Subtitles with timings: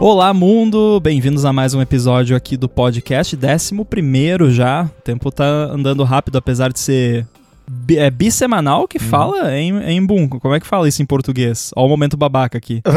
[0.00, 1.00] Olá, mundo!
[1.00, 4.84] Bem-vindos a mais um episódio aqui do podcast, décimo primeiro já.
[4.84, 7.26] O tempo tá andando rápido, apesar de ser
[7.68, 10.28] bi- é bissemanal que fala em, em Boom.
[10.28, 11.70] Como é que fala isso em português?
[11.76, 12.82] Ó o momento babaca aqui.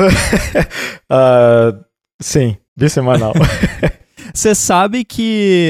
[1.13, 1.73] Ah,
[2.21, 3.33] sim, bissemanal.
[4.33, 5.69] Você sabe que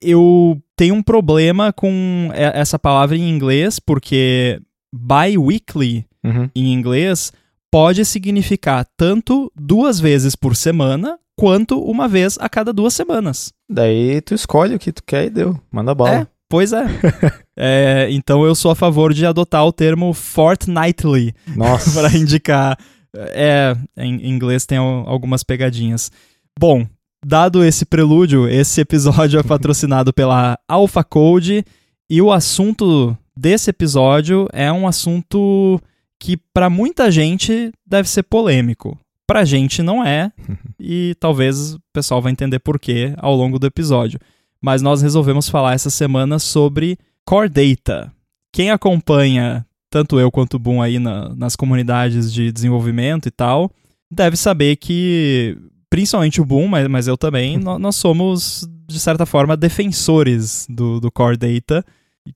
[0.00, 4.60] eu tenho um problema com essa palavra em inglês, porque
[4.94, 6.50] bi-weekly Uhum.
[6.54, 7.32] em inglês
[7.70, 13.52] pode significar tanto duas vezes por semana quanto uma vez a cada duas semanas.
[13.68, 15.58] Daí tu escolhe o que tu quer e deu.
[15.70, 16.14] Manda bala.
[16.22, 16.84] É, pois é.
[17.62, 21.92] É, então eu sou a favor de adotar o termo fortnightly Nossa.
[22.00, 22.78] para indicar.
[23.14, 26.10] É, em inglês tem al- algumas pegadinhas.
[26.58, 26.86] Bom,
[27.22, 31.62] dado esse prelúdio, esse episódio é patrocinado pela Alpha Code
[32.08, 35.78] e o assunto desse episódio é um assunto
[36.20, 38.96] que para muita gente deve ser polêmico.
[39.26, 40.30] Pra gente não é,
[40.78, 44.18] e talvez o pessoal vai entender por quê ao longo do episódio.
[44.62, 48.12] Mas nós resolvemos falar essa semana sobre Core Data.
[48.52, 53.70] Quem acompanha tanto eu quanto o Boom aí na- nas comunidades de desenvolvimento e tal,
[54.10, 55.56] deve saber que,
[55.88, 61.00] principalmente o Boom, mas, mas eu também, nó- nós somos, de certa forma, defensores do,
[61.00, 61.84] do Core Data,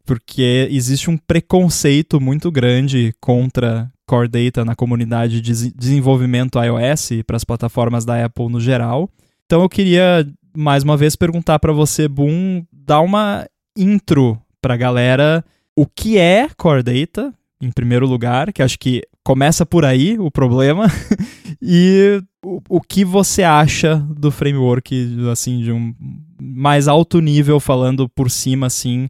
[0.05, 7.23] porque existe um preconceito muito grande contra Core Data na comunidade de desenvolvimento iOS e
[7.23, 9.09] para as plataformas da Apple no geral.
[9.47, 13.47] Então eu queria, mais uma vez, perguntar para você, Boom, dar uma
[13.77, 15.45] intro para a galera
[15.77, 20.31] o que é Core Data, em primeiro lugar, que acho que começa por aí o
[20.31, 20.87] problema,
[21.61, 25.95] e o, o que você acha do framework, assim, de um
[26.41, 29.09] mais alto nível, falando por cima, assim,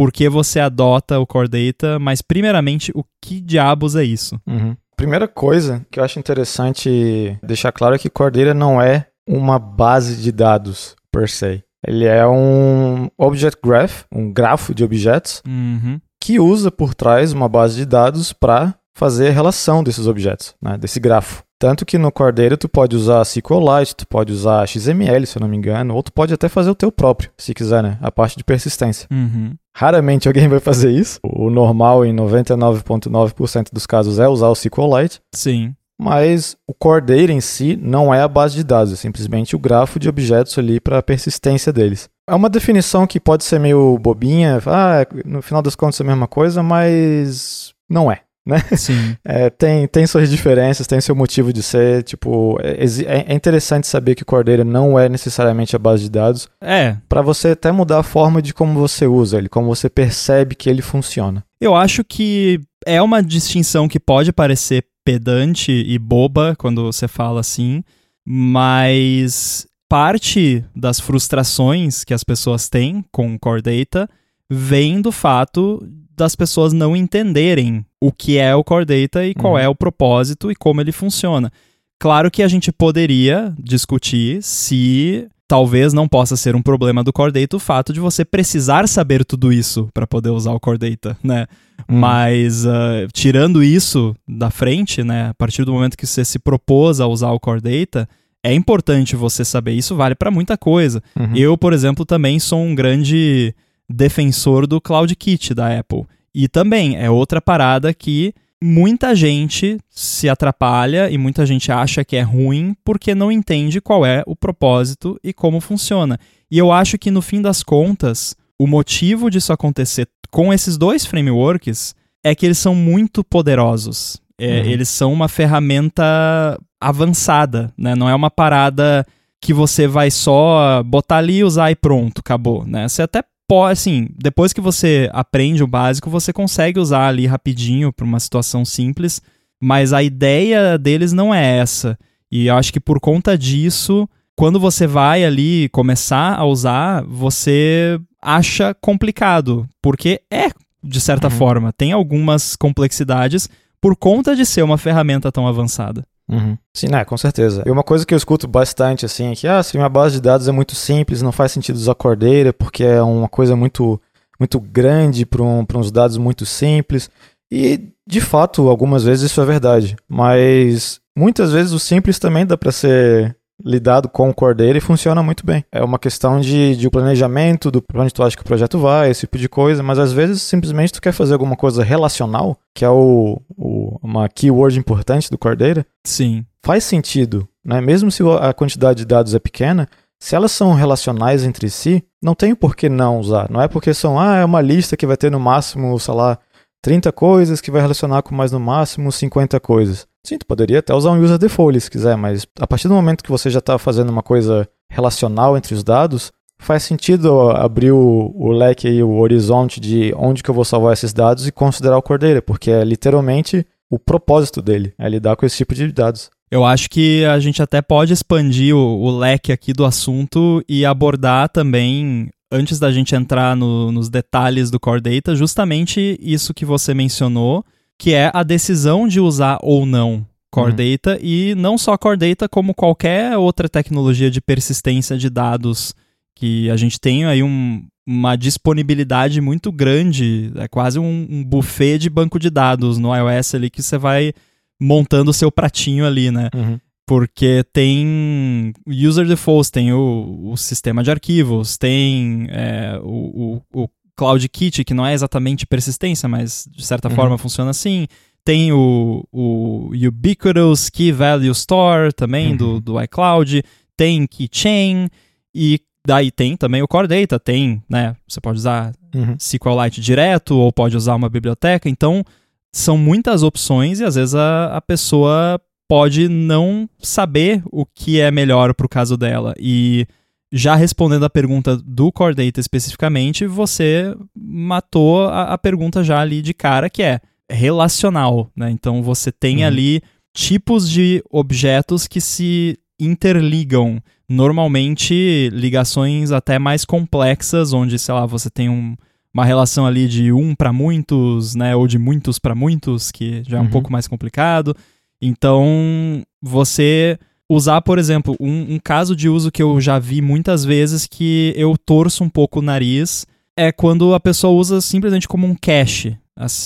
[0.00, 4.40] por que você adota o Core Data, mas primeiramente, o que diabos é isso?
[4.46, 4.74] Uhum.
[4.96, 9.58] Primeira coisa que eu acho interessante deixar claro é que Core Data não é uma
[9.58, 11.62] base de dados per se.
[11.86, 16.00] Ele é um object graph, um grafo de objetos, Uhum.
[16.18, 20.78] que usa por trás uma base de dados para fazer a relação desses objetos, né,
[20.78, 21.42] desse grafo.
[21.60, 25.48] Tanto que no Data tu pode usar SQLite, tu pode usar XML, se eu não
[25.48, 28.38] me engano, ou tu pode até fazer o teu próprio, se quiser, né, a parte
[28.38, 29.06] de persistência.
[29.12, 29.52] Uhum.
[29.76, 31.20] Raramente alguém vai fazer isso.
[31.22, 35.74] O normal em 99.9% dos casos é usar o SQLite, Sim.
[36.00, 40.00] mas o Data em si não é a base de dados, é simplesmente o grafo
[40.00, 42.08] de objetos ali para a persistência deles.
[42.26, 46.06] É uma definição que pode ser meio bobinha, ah, no final das contas é a
[46.06, 48.22] mesma coisa, mas não é.
[48.46, 48.58] Né?
[48.76, 49.16] Sim.
[49.24, 52.02] É, tem, tem suas diferenças, tem seu motivo de ser.
[52.02, 56.10] Tipo, é, é é interessante saber que Core Data não é necessariamente a base de
[56.10, 59.88] dados, É, para você até mudar a forma de como você usa ele, como você
[59.88, 61.44] percebe que ele funciona.
[61.60, 67.40] Eu acho que é uma distinção que pode parecer pedante e boba quando você fala
[67.40, 67.82] assim,
[68.26, 74.08] mas parte das frustrações que as pessoas têm com o Core Data
[74.48, 75.80] vem do fato
[76.16, 79.58] das pessoas não entenderem o que é o Core Data e qual Uhum.
[79.58, 81.52] é o propósito e como ele funciona.
[81.98, 87.32] Claro que a gente poderia discutir se talvez não possa ser um problema do Core
[87.32, 91.16] Data o fato de você precisar saber tudo isso para poder usar o Core Data,
[91.22, 91.46] né?
[91.88, 91.98] Uhum.
[91.98, 97.00] Mas ah, tirando isso da frente, né, a partir do momento que você se propôs
[97.00, 98.08] a usar o Core Data,
[98.42, 99.72] é importante você saber.
[99.72, 101.02] Isso vale para muita coisa.
[101.18, 101.36] Uhum.
[101.36, 103.54] Eu, por exemplo, também sou um grande
[103.88, 106.04] defensor do Cloud Kit da Apple.
[106.34, 108.32] E também é outra parada que
[108.62, 114.04] muita gente se atrapalha e muita gente acha que é ruim porque não entende qual
[114.04, 116.18] é o propósito e como funciona.
[116.50, 121.06] E eu acho que no fim das contas, o motivo disso acontecer com esses dois
[121.06, 124.20] frameworks é que eles são muito poderosos.
[124.38, 124.66] É, Uhum.
[124.66, 127.94] Eles são uma ferramenta avançada, né?
[127.94, 129.06] Não é uma parada
[129.40, 132.88] que você vai só botar ali, usar e pronto, acabou, né?
[132.88, 137.92] Você até pode, assim, depois que você aprende o básico, você consegue usar ali rapidinho
[137.92, 139.20] para uma situação simples,
[139.60, 141.98] mas a ideia deles não é essa.
[142.30, 147.98] E eu acho que por conta disso, quando você vai ali começar a usar, você
[148.22, 150.50] acha complicado, porque é,
[150.84, 151.32] de certa Uhum.
[151.32, 153.48] forma, tem algumas complexidades
[153.80, 156.06] por conta de ser uma ferramenta tão avançada.
[156.30, 156.56] Uhum.
[156.74, 157.62] Sim, né, com certeza.
[157.66, 160.20] E uma coisa que eu escuto bastante, assim, é que, ah, se minha base de
[160.20, 164.00] dados é muito simples, não faz sentido usar Cordeira, porque é uma coisa muito,
[164.38, 167.10] muito grande para um, uns dados muito simples.
[167.50, 169.96] E, de fato, algumas vezes isso é verdade.
[170.08, 175.22] Mas, muitas vezes, o simples também dá para ser lidado com o Cordeira e funciona
[175.22, 175.64] muito bem.
[175.72, 179.10] É uma questão de, de planejamento, do pra onde tu acha que o projeto vai,
[179.10, 182.84] esse tipo de coisa, mas às vezes simplesmente tu quer fazer alguma coisa relacional, que
[182.84, 186.44] é o, o- uma keyword importante do Cordeira, Sim.
[186.64, 187.78] faz sentido né?
[187.80, 189.86] Mesmo se a quantidade de dados é pequena,
[190.18, 193.50] se elas são relacionais entre si, não tem por que não usar.
[193.50, 196.38] Não é porque são, ah, é uma lista que vai ter no máximo, sei lá,
[196.82, 200.06] 30 coisas que vai relacionar com mais no máximo 50 coisas.
[200.26, 203.24] Sim, tu poderia até usar um user default se quiser, mas a partir do momento
[203.24, 206.30] que você já está fazendo uma coisa relacional entre os dados,
[206.60, 210.92] faz sentido abrir o, o leque aí, o horizonte de onde que eu vou salvar
[210.92, 215.46] esses dados e considerar o Cordeiro, porque é literalmente o propósito dele, é lidar com
[215.46, 216.30] esse tipo de dados.
[216.50, 220.84] Eu acho que a gente até pode expandir o, o leque aqui do assunto e
[220.84, 226.64] abordar também, antes da gente entrar no, nos detalhes do Core Data, justamente isso que
[226.64, 227.64] você mencionou,
[228.00, 230.76] que é a decisão de usar ou não Core uhum.
[230.76, 235.94] Data, e não só Core Data, como qualquer outra tecnologia de persistência de dados
[236.34, 241.98] que a gente tem aí um, uma disponibilidade muito grande, é quase um, um, buffet
[241.98, 244.32] de banco de dados no iOS ali que você vai
[244.80, 246.48] montando o seu pratinho ali, né?
[246.54, 246.80] Uhum.
[247.06, 253.88] Porque tem user defaults, tem o, o sistema de arquivos, tem é, o, o, o
[254.20, 257.14] Cloud Kit, que não é exatamente persistência, mas de certa uhum.
[257.14, 258.06] forma funciona assim.
[258.44, 262.56] Tem o, o Ubiquitous Key Value Store também, uhum.
[262.56, 263.62] do, do iCloud.
[263.96, 265.08] Tem Keychain.
[265.54, 267.40] E daí tem também o Core Data.
[267.40, 268.14] Tem, né?
[268.28, 269.36] Você pode usar uhum.
[269.38, 271.88] SQLite direto ou pode usar uma biblioteca.
[271.88, 272.22] Então,
[272.70, 275.58] são muitas opções e às vezes a, a pessoa
[275.88, 279.54] pode não saber o que é melhor para o caso dela.
[279.58, 280.06] E
[280.52, 286.42] já respondendo a pergunta do Core Data especificamente, você matou a, a pergunta já ali
[286.42, 287.20] de cara, que é
[287.50, 288.70] relacional, né?
[288.70, 289.66] Então você tem uhum.
[289.66, 290.02] ali
[290.34, 294.02] tipos de objetos que se interligam.
[294.28, 298.96] Normalmente ligações até mais complexas, onde, sei lá, você tem um,
[299.34, 301.74] uma relação ali de um para muitos, né?
[301.74, 303.70] Ou de muitos para muitos, que já é um uhum.
[303.70, 304.76] pouco mais complicado.
[305.20, 307.18] Então, você
[307.50, 311.52] usar, por exemplo, um, um, caso de uso que eu já vi muitas vezes que
[311.56, 316.16] eu torço um pouco o nariz é quando a pessoa usa simplesmente como um cache.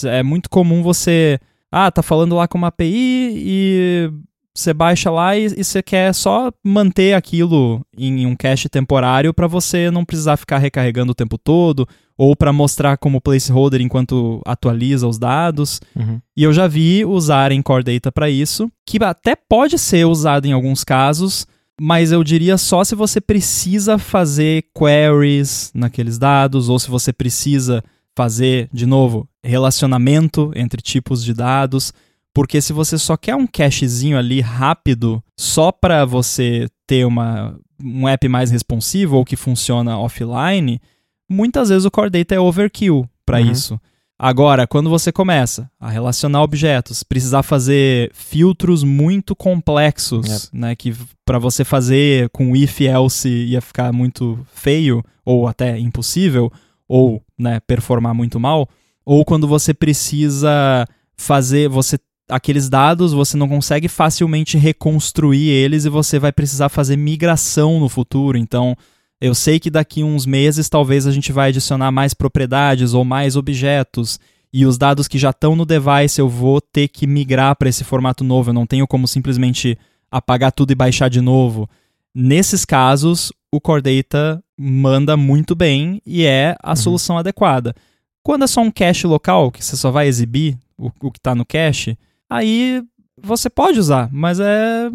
[0.04, 1.38] É muito comum você.
[1.72, 4.10] Ah, tá falando lá com uma API e
[4.54, 9.48] você baixa lá e, e, você quer só manter aquilo em um cache temporário para
[9.48, 15.06] você não precisar ficar recarregando o tempo todo ou para mostrar como placeholder enquanto atualiza
[15.06, 15.81] os dados.
[15.94, 16.20] Uhum.
[16.37, 20.52] E eu já vi usarem Core Data para isso, que até pode ser usado em
[20.52, 21.46] alguns casos,
[21.81, 27.82] mas eu diria só se você precisa fazer queries naqueles dados ou se você precisa
[28.16, 31.93] fazer, de novo, relacionamento entre tipos de dados.
[32.32, 38.08] Porque se você só quer um cachezinho ali rápido, só para você ter uma, um
[38.08, 40.81] app mais responsivo ou que funciona offline,
[41.29, 43.50] muitas vezes o Core Data é overkill para uhum.
[43.50, 43.81] isso.
[44.19, 50.49] Agora, quando você começa a relacionar objetos, precisar fazer filtros muito complexos, yep.
[50.53, 50.94] né, que
[51.25, 56.50] para você fazer com if else ia ficar muito feio ou até impossível,
[56.87, 58.69] ou, né, performar muito mal,
[59.05, 60.87] ou quando você precisa
[61.17, 61.99] fazer, você
[62.29, 67.88] aqueles dados você não consegue facilmente reconstruir eles e você vai precisar fazer migração no
[67.88, 68.38] futuro.
[68.38, 68.76] Então,
[69.25, 73.37] eu sei que daqui uns meses talvez a gente vai adicionar mais propriedades ou mais
[73.37, 74.21] objetos
[74.52, 77.85] e os dados que já estão no device eu vou ter que migrar para esse
[77.85, 78.50] formato novo.
[78.50, 79.78] Eu não tenho como simplesmente
[80.11, 81.66] apagar tudo e baixar de novo.
[82.14, 86.76] Nesses casos, o Core Data manda muito bem e é a uhum.
[86.76, 87.75] solução adequada.
[88.23, 91.35] Quando é só um cache local, que você só vai exibir o, o que está
[91.35, 91.97] no cache,
[92.28, 92.83] aí
[93.23, 94.90] você pode usar, mas é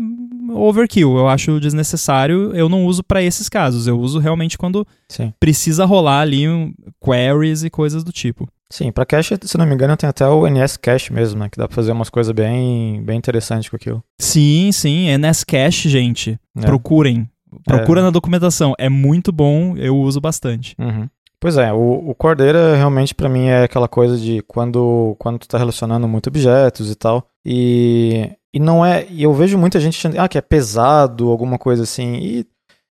[0.52, 1.18] overkill.
[1.18, 2.54] Eu acho desnecessário.
[2.56, 3.88] Eu não uso para esses casos.
[3.88, 5.34] Eu uso realmente quando Sim.
[5.40, 6.74] precisa rolar ali um,
[7.04, 8.48] queries e coisas do tipo.
[8.72, 11.50] Sim, para cache, se não me engano, tem até o NS Cache mesmo, né?
[11.50, 14.04] Que dá pra fazer umas coisas bem, bem interessantes com aquilo.
[14.20, 15.08] Sim, sim.
[15.18, 16.40] NS Cache, gente.
[16.56, 16.62] É.
[16.62, 17.28] Procurem.
[17.66, 18.04] Procura é.
[18.04, 18.76] na documentação.
[18.78, 20.76] É muito bom, eu uso bastante.
[20.78, 21.10] Uhum.
[21.42, 25.48] Pois é, o, o Cordeira realmente para mim é aquela coisa de quando, quando tu
[25.48, 27.26] tá relacionando muito objetos e tal.
[27.46, 29.08] E, e não é.
[29.10, 32.16] E eu vejo muita gente achando ah, que é pesado, alguma coisa assim.
[32.16, 32.46] E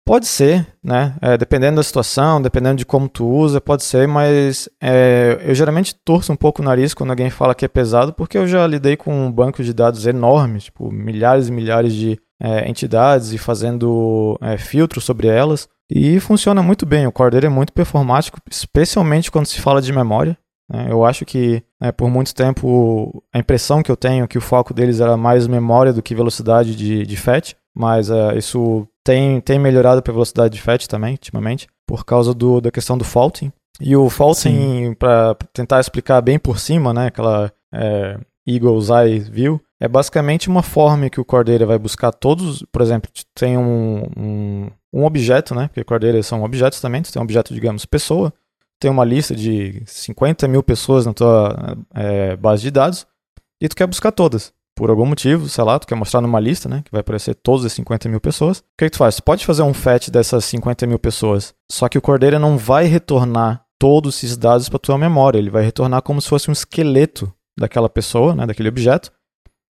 [0.08, 1.14] pode ser, né?
[1.20, 5.94] É, dependendo da situação, dependendo de como tu usa, pode ser, mas é, eu geralmente
[6.02, 8.96] torço um pouco o nariz quando alguém fala que é pesado, porque eu já lidei
[8.96, 14.38] com um banco de dados enormes, tipo, milhares e milhares de é, entidades e fazendo
[14.40, 15.68] é, filtros sobre elas.
[15.90, 17.06] E funciona muito bem.
[17.06, 20.36] O Cordeiro é muito performático, especialmente quando se fala de memória.
[20.70, 20.86] Né?
[20.90, 24.42] Eu acho que né, por muito tempo a impressão que eu tenho é que o
[24.42, 29.40] foco deles era mais memória do que velocidade de, de FAT, mas uh, isso tem,
[29.40, 33.50] tem melhorado para velocidade de FAT também, ultimamente, por causa do, da questão do faulting.
[33.80, 39.60] E o faulting, para tentar explicar bem por cima, né, aquela é, Eagle's Eye View,
[39.80, 44.70] é basicamente uma forma que o Cordeira vai buscar todos, por exemplo, tem um, um,
[44.92, 45.68] um objeto, né?
[45.68, 48.32] Porque Cordeira são objetos também, tu tem um objeto, digamos, pessoa,
[48.80, 53.06] tem uma lista de 50 mil pessoas na tua é, base de dados
[53.60, 54.52] e tu quer buscar todas.
[54.76, 56.82] Por algum motivo, sei lá, tu quer mostrar numa lista, né?
[56.84, 58.58] Que vai aparecer todas as 50 mil pessoas.
[58.58, 59.16] O que, que tu faz?
[59.16, 62.84] Tu pode fazer um fetch dessas 50 mil pessoas, só que o Cordeira não vai
[62.84, 65.38] retornar todos esses dados para tua memória.
[65.38, 69.10] Ele vai retornar como se fosse um esqueleto daquela pessoa, né, daquele objeto,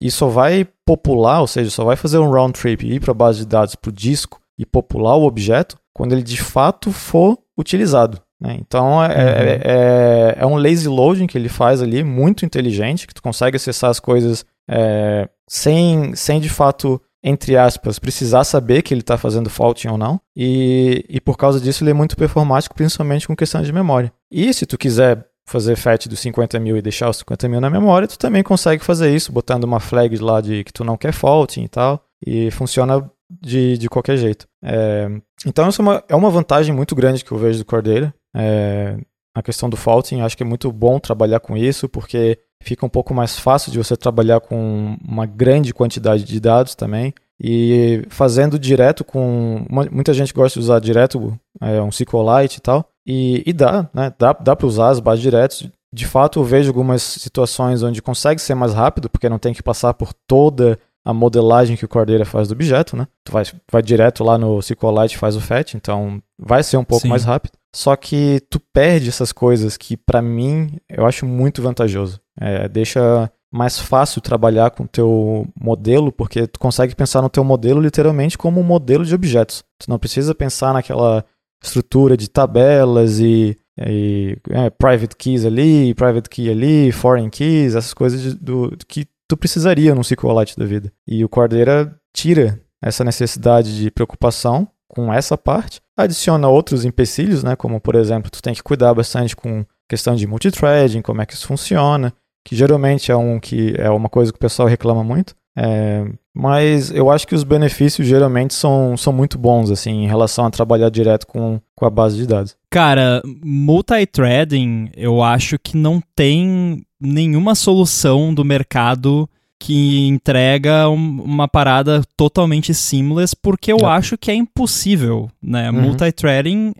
[0.03, 3.13] e só vai popular, ou seja, só vai fazer um round trip e ir para
[3.13, 6.91] a base de dados para o disco e popular o objeto quando ele de fato
[6.91, 8.21] for utilizado.
[8.41, 8.57] Né?
[8.59, 9.13] Então é, uhum.
[9.13, 13.57] é, é, é, um lazy loading que ele faz ali, muito inteligente, que tu consegue
[13.57, 19.17] acessar as coisas é, sem, sem de fato entre aspas, precisar saber que ele está
[19.17, 20.21] fazendo faulting ou não.
[20.37, 24.13] E, e por causa disso ele é muito performático, principalmente com questão de memória.
[24.29, 27.71] E se tu quiser fazer fetch dos 50 mil e deixar os 50 mil na
[27.71, 31.13] memória, tu também consegue fazer isso, botando uma flag lá de que tu não quer
[31.13, 32.03] faulting e tal.
[32.25, 34.47] E funciona de, de qualquer jeito.
[34.63, 35.09] É,
[35.47, 38.15] então, isso é uma, é uma vantagem muito grande que eu vejo do Cordeira.
[38.35, 38.97] É,
[39.35, 42.89] a questão do faulting, acho que é muito bom trabalhar com isso, porque fica um
[42.89, 47.15] pouco mais fácil de você trabalhar com uma grande quantidade de dados também.
[47.45, 49.67] E fazendo direto com.
[49.91, 52.89] Muita gente gosta de usar direto é, um SQLite e tal.
[53.07, 54.13] E, e dá, né?
[54.19, 55.69] Dá, dá para usar as bases diretas.
[55.93, 59.63] De fato, eu vejo algumas situações onde consegue ser mais rápido, porque não tem que
[59.63, 63.07] passar por toda a modelagem que o Cordeira faz do objeto, né?
[63.25, 66.85] Tu vai, vai direto lá no SQLite e faz o fetch, então vai ser um
[66.85, 67.09] pouco Sim.
[67.09, 67.59] mais rápido.
[67.75, 72.21] Só que tu perde essas coisas que, para mim, eu acho muito vantajoso.
[72.41, 77.45] É, deixa mais fácil trabalhar com o teu modelo, porque tu consegue pensar no teu
[77.45, 79.63] modelo literalmente como um modelo de objetos.
[79.79, 81.25] Tu não precisa pensar naquela
[81.63, 87.95] estrutura de tabelas e, e é, private keys ali, private key ali, foreign keys, essas
[87.95, 90.93] coisas de, do, que tu precisaria num SQLite da vida.
[91.07, 97.57] E o Cordeira tira essa necessidade de preocupação com essa parte, adiciona outros empecilhos, né,
[97.57, 101.33] como por exemplo, tu tem que cuidar bastante com questão de multithreading, como é que
[101.33, 102.13] isso funciona,
[102.45, 105.35] que geralmente é um que é uma coisa que o pessoal reclama muito.
[105.57, 110.47] É, mas eu acho que os benefícios geralmente são, são muito bons, assim, em relação
[110.47, 112.57] a trabalhar direto com, com a base de dados.
[112.71, 119.29] Cara, multithreading, eu acho que não tem nenhuma solução do mercado
[119.59, 123.85] que entrega um, uma parada totalmente seamless, porque eu é.
[123.85, 125.71] acho que é impossível, né?
[125.71, 125.83] Uhum.
[125.83, 126.73] Multithreading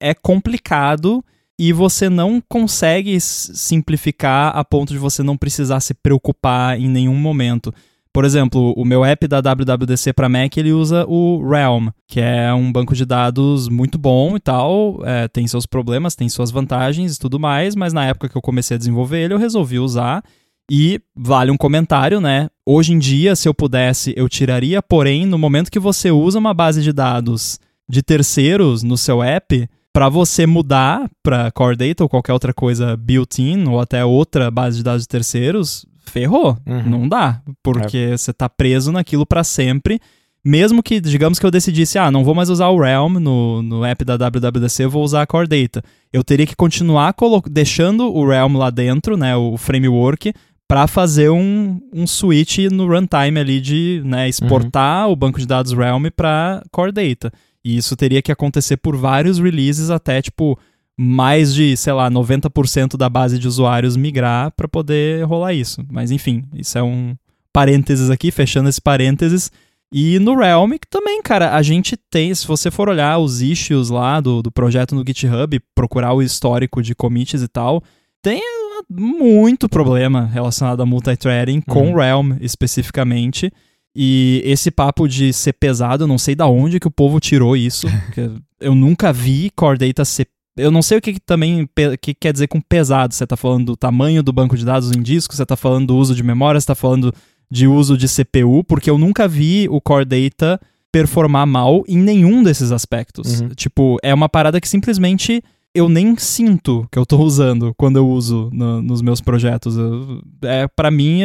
[0.00, 1.22] é complicado
[1.58, 7.14] e você não consegue simplificar a ponto de você não precisar se preocupar em nenhum
[7.14, 7.72] momento.
[8.14, 12.54] Por exemplo, o meu app da WWDC para Mac ele usa o Realm, que é
[12.54, 15.00] um banco de dados muito bom e tal.
[15.04, 18.40] É, tem seus problemas, tem suas vantagens e tudo mais, mas na época que eu
[18.40, 20.22] comecei a desenvolver ele, eu resolvi usar.
[20.70, 22.48] E vale um comentário, né?
[22.64, 26.54] Hoje em dia, se eu pudesse, eu tiraria, porém, no momento que você usa uma
[26.54, 32.08] base de dados de terceiros no seu app, para você mudar para Core Data ou
[32.08, 36.58] qualquer outra coisa built-in ou até outra base de dados de terceiros, ferrou.
[36.66, 36.82] Uhum.
[36.82, 38.16] Não dá, porque é.
[38.16, 40.00] você tá preso naquilo para sempre.
[40.44, 43.84] Mesmo que, digamos que eu decidisse, ah, não vou mais usar o Realm no, no
[43.84, 45.80] app da WWDC, vou usar a Core Data.
[46.12, 47.14] Eu teria que continuar
[47.48, 50.34] deixando o Realm lá dentro, né, o framework,
[50.66, 55.12] para fazer um, um switch no runtime ali de né, exportar uhum.
[55.12, 57.32] o banco de dados Realm para Core Data.
[57.64, 60.58] E isso teria que acontecer por vários releases até, tipo,
[60.96, 65.84] mais de, sei lá, 90% da base de usuários migrar para poder rolar isso.
[65.90, 67.16] Mas enfim, isso é um
[67.52, 69.50] parênteses aqui, fechando esse parênteses.
[69.92, 74.20] E no Realm também, cara, a gente tem, se você for olhar os issues lá
[74.20, 77.82] do, do projeto no GitHub, procurar o histórico de commits e tal,
[78.20, 78.42] tem
[78.90, 81.62] muito problema relacionado a multithreading uhum.
[81.66, 83.52] com Realm especificamente.
[83.96, 87.56] E esse papo de ser pesado, eu não sei da onde que o povo tirou
[87.56, 87.86] isso.
[88.60, 90.26] eu nunca vi Core Data ser.
[90.56, 91.68] Eu não sei o que, que também
[92.00, 93.14] que quer dizer com pesado.
[93.14, 95.96] Você está falando do tamanho do banco de dados em disco, você está falando do
[95.96, 97.12] uso de memória, você está falando
[97.50, 100.60] de uso de CPU, porque eu nunca vi o Core Data
[100.90, 103.40] performar mal em nenhum desses aspectos.
[103.40, 103.48] Uhum.
[103.50, 105.42] Tipo, é uma parada que simplesmente
[105.74, 109.76] eu nem sinto que eu estou usando quando eu uso no, nos meus projetos.
[109.76, 111.20] Eu, é, para mim,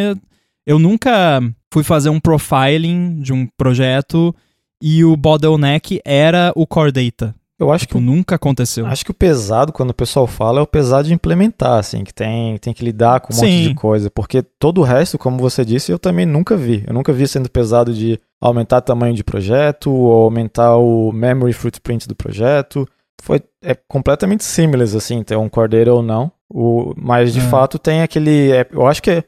[0.66, 1.40] eu nunca
[1.72, 4.36] fui fazer um profiling de um projeto
[4.82, 7.36] e o bottleneck era o core data.
[7.60, 8.86] Eu acho tipo, que nunca aconteceu.
[8.86, 12.14] Acho que o pesado, quando o pessoal fala, é o pesado de implementar, assim, que
[12.14, 13.46] tem, tem que lidar com um Sim.
[13.46, 14.10] monte de coisa.
[14.10, 16.86] Porque todo o resto, como você disse, eu também nunca vi.
[16.88, 21.52] Eu nunca vi sendo pesado de aumentar o tamanho de projeto ou aumentar o memory
[21.52, 22.88] footprint do projeto.
[23.22, 26.32] Foi é completamente seamless, assim, ter um cordeiro ou não.
[26.50, 27.44] O, mas de é.
[27.44, 28.54] fato tem aquele.
[28.54, 29.24] É, eu acho que é,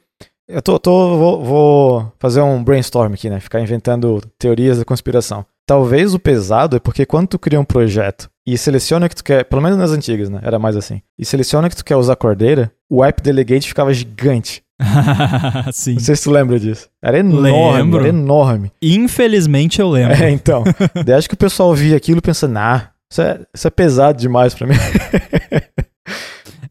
[0.51, 3.39] Eu tô, tô vou, vou, fazer um brainstorm aqui, né?
[3.39, 5.45] Ficar inventando teorias da conspiração.
[5.65, 9.45] Talvez o pesado é porque quando tu cria um projeto e seleciona que tu quer,
[9.45, 10.39] pelo menos nas antigas, né?
[10.43, 11.01] Era mais assim.
[11.17, 14.61] E seleciona que tu quer usar cordeira, o app delegate ficava gigante.
[15.71, 15.93] Sim.
[15.93, 16.89] Não sei se tu lembra disso.
[17.01, 17.99] Era enorme, Lembro.
[17.99, 18.71] era enorme.
[18.81, 20.21] Infelizmente eu lembro.
[20.21, 20.63] É, então.
[21.05, 24.19] Daí acho que o pessoal via aquilo e pensa, nah, isso é, isso é pesado
[24.19, 24.75] demais pra mim.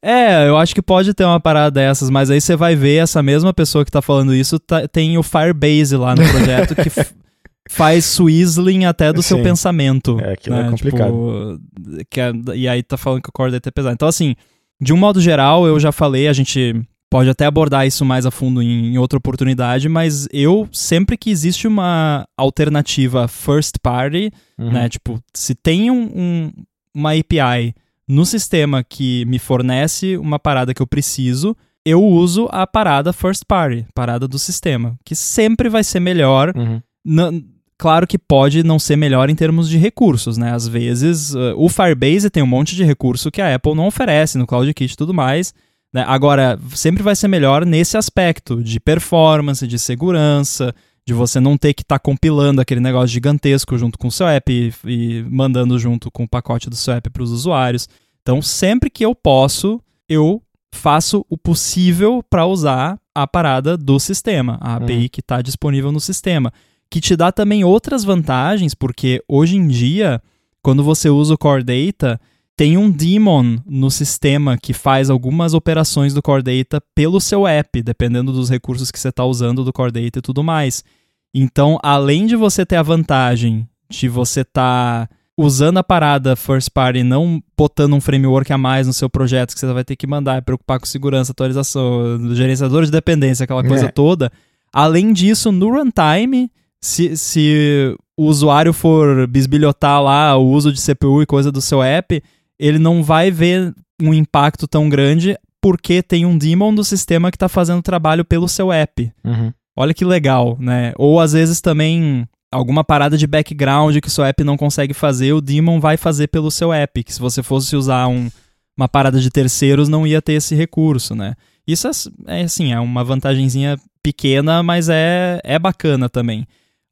[0.03, 3.23] É, eu acho que pode ter uma parada dessas, mas aí você vai ver essa
[3.23, 6.89] mesma pessoa que tá falando isso, tá- tem o Firebase lá no projeto que
[7.69, 9.43] faz swizzling até do seu Sim.
[9.43, 10.19] pensamento.
[10.21, 10.71] É, aquilo é né?
[10.71, 11.61] complicado.
[11.85, 13.95] Tipo, que é- e aí tá falando que o core deve ter pesado.
[13.95, 14.35] Então, assim,
[14.81, 16.81] de um modo geral, eu já falei, a gente
[17.11, 21.29] pode até abordar isso mais a fundo em, em outra oportunidade, mas eu, sempre que
[21.29, 24.71] existe uma alternativa first party, Uhum.
[24.73, 24.89] né?
[24.89, 26.53] Tipo, se tem um, um-
[26.95, 27.75] uma API
[28.11, 33.45] no sistema que me fornece uma parada que eu preciso, eu uso a parada first
[33.47, 36.53] party, parada do sistema, que sempre vai ser melhor.
[36.57, 36.81] Uhum.
[37.05, 37.45] N-
[37.79, 40.53] claro que pode não ser melhor em termos de recursos, né?
[40.53, 44.37] Às vezes, uh, o Firebase tem um monte de recurso que a Apple não oferece
[44.37, 45.55] no CloudKit e tudo mais.
[45.93, 46.05] né?
[46.07, 50.75] Agora, sempre vai ser melhor nesse aspecto de performance, de segurança,
[51.07, 54.53] de você não ter que estar compilando aquele negócio gigantesco junto com o seu app
[54.53, 57.89] e, e mandando junto com o pacote do seu app para os usuários.
[58.23, 60.43] Então, sempre que eu posso, eu
[60.73, 65.09] faço o possível para usar a parada do sistema, a API Uhum.
[65.11, 66.53] que está disponível no sistema,
[66.89, 70.23] que te dá também outras vantagens, porque hoje em dia,
[70.63, 72.21] quando você usa o Core Data,
[72.61, 77.83] tem um daemon no sistema que faz algumas operações do Core Data pelo seu app,
[77.83, 80.85] dependendo dos recursos que você está usando do Core Data e tudo mais.
[81.33, 87.03] Então, além de você ter a vantagem de você estar usando a parada first party,
[87.03, 90.43] não botando um framework a mais no seu projeto que você vai ter que mandar,
[90.43, 93.91] preocupar com segurança, atualização, gerenciador de dependência, aquela coisa É.
[93.91, 94.31] toda.
[94.71, 101.23] Além disso, no runtime, se, se o usuário for bisbilhotar lá o uso de CPU
[101.23, 102.23] e coisa do seu app,
[102.61, 107.37] ele não vai ver um impacto tão grande porque tem um daemon do sistema que
[107.37, 109.11] está fazendo trabalho pelo seu app.
[109.25, 109.53] Uhum.
[109.77, 110.93] Olha que legal, né?
[110.97, 115.33] Ou às vezes também alguma parada de background que o seu app não consegue fazer,
[115.33, 118.29] o daemon vai fazer pelo seu app, que se você fosse usar um-
[118.77, 121.35] uma parada de terceiros não ia ter esse recurso, né?
[121.67, 121.91] Isso é,
[122.27, 126.47] é assim, é uma vantagenzinha pequena, mas é, é bacana também.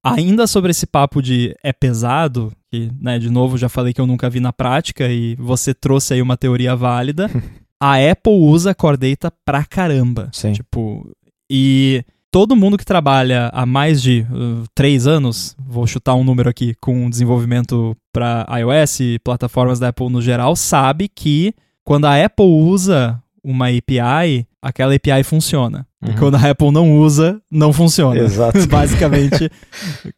[0.04, 4.06] Ainda sobre esse papo de é pesado, que, né, de novo, já falei que eu
[4.06, 7.28] nunca vi na prática e você trouxe aí uma teoria válida.
[7.80, 10.28] a Apple usa Core Data pra caramba.
[10.32, 10.52] Sim.
[10.52, 11.10] Tipo,
[11.50, 16.48] e todo mundo que trabalha há mais de uh, três anos, vou chutar um número
[16.48, 22.22] aqui, com desenvolvimento para iOS e plataformas da Apple no geral, sabe que quando a
[22.22, 25.86] Apple usa uma API, aquela API funciona.
[26.04, 26.16] E Uhum.
[26.16, 28.20] quando a Apple não usa, não funciona.
[28.20, 28.58] Exato.
[28.68, 29.50] Basicamente,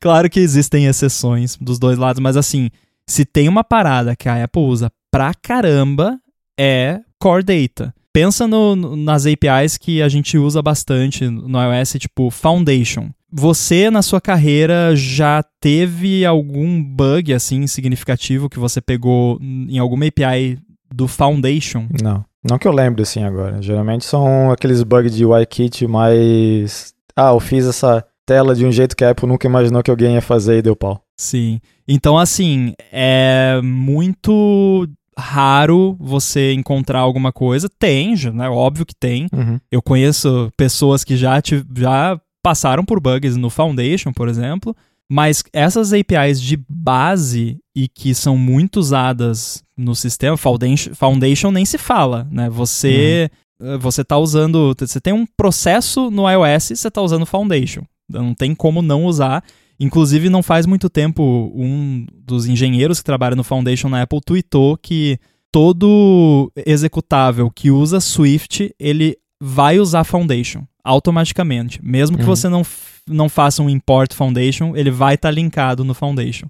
[0.01, 2.71] claro que existem exceções dos dois lados, mas assim,
[3.07, 6.19] se tem uma parada que a Apple usa pra caramba,
[6.59, 7.95] é Core Data.
[8.13, 13.09] Pensa no- nas APIs que a gente usa bastante no iOS, tipo Foundation.
[13.33, 20.07] Você, na sua carreira, já teve algum bug, assim, significativo que você pegou em alguma
[20.07, 20.59] API
[20.93, 21.87] do Foundation?
[22.03, 22.25] Não.
[22.49, 23.61] Não que eu lembre assim agora.
[23.61, 26.95] Geralmente são aqueles bugs de UIKit mais.
[27.17, 30.15] Ah, eu fiz essa tela de um jeito que a Apple nunca imaginou que alguém
[30.15, 31.03] ia fazer e deu pau.
[31.19, 31.61] Sim.
[31.87, 37.69] Então, assim, é muito raro você encontrar alguma coisa.
[37.79, 38.49] Tem, já, né?
[38.49, 39.27] Óbvio que tem.
[39.33, 39.59] Uhum.
[39.71, 44.75] Eu conheço pessoas que já, tiv- já passaram por bugs no Foundation, por exemplo.
[45.11, 51.65] Mas essas APIs de base e que são muito usadas no sistema, Foundation, Foundation nem
[51.65, 52.49] se fala, né?
[52.49, 53.29] Você
[53.61, 57.83] eh, você tá usando, você tem um processo no iOS, você tá usando Foundation.
[58.09, 59.43] Não tem como não usar.
[59.81, 64.77] Inclusive, não faz muito tempo, um dos engenheiros que trabalha no Foundation na Apple tweetou
[64.77, 65.19] que
[65.51, 71.81] todo executável que usa Swift, ele vai usar Foundation automaticamente.
[71.83, 72.29] Mesmo que Uhum.
[72.29, 72.63] você não,
[73.07, 76.47] não faça um import Foundation, ele vai estar linkado no Foundation.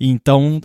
[0.00, 0.60] Então,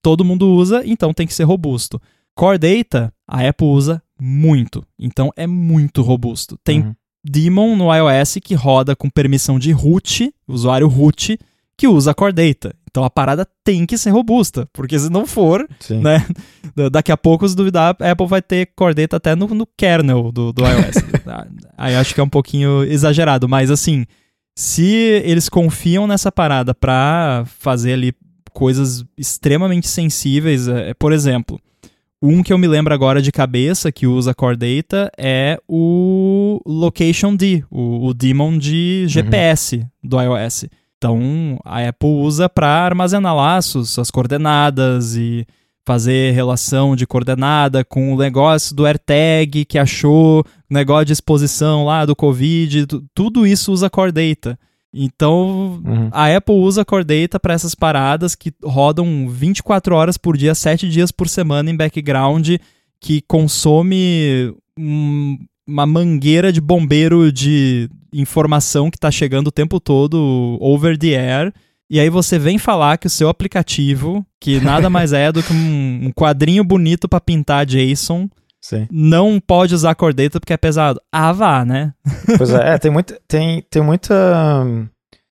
[0.00, 2.00] todo mundo usa, então tem que ser robusto.
[2.34, 4.84] Core Data, a Apple usa muito.
[4.98, 6.58] Então, é muito robusto.
[6.64, 6.94] Tem Uhum.
[7.24, 11.38] daemon no iOS que roda com permissão de root, usuário root,
[11.76, 12.74] que usa Core Data.
[12.92, 15.66] Então a parada tem que ser robusta, porque se não for,
[16.02, 16.26] né,
[16.76, 19.66] da- daqui a pouco, se duvidar, a Apple vai ter Core Data até no, no
[19.66, 21.02] kernel do, do iOS.
[21.26, 21.46] Ah,
[21.78, 24.04] Aí acho que é um pouquinho exagerado, mas assim,
[24.54, 24.84] se
[25.24, 28.12] eles confiam nessa parada pra fazer ali
[28.52, 31.58] coisas extremamente sensíveis, é, por exemplo,
[32.22, 37.34] Um que eu me lembro agora de cabeça que usa Core Data é o Location
[37.34, 39.86] D, o, o daemon de GPS uhum.
[40.04, 40.66] do iOS.
[41.02, 45.44] Então a Apple usa para armazenar lá suas coordenadas e
[45.84, 52.06] fazer relação de coordenada com o negócio do AirTag que achou, negócio de exposição lá
[52.06, 54.56] do Covid, tudo isso usa Core Data.
[54.94, 56.08] Então, uhum.
[56.12, 60.88] a Apple usa Core Data para essas paradas que rodam 24 horas por dia, 7
[60.88, 62.48] dias por semana em background,
[63.00, 65.36] que consome um,
[65.66, 71.52] uma mangueira de bombeiro de informação que está chegando o tempo todo over the air.
[71.90, 75.52] E aí você vem falar que o seu aplicativo, que nada mais é do que
[75.52, 78.28] um, quadrinho bonito para pintar JSON,
[78.60, 78.86] Sim.
[78.90, 81.00] não pode usar Core Data porque é pesado.
[81.12, 81.92] Ah, vá, né?
[82.38, 84.14] Pois é, é tem, muita, tem, tem muita.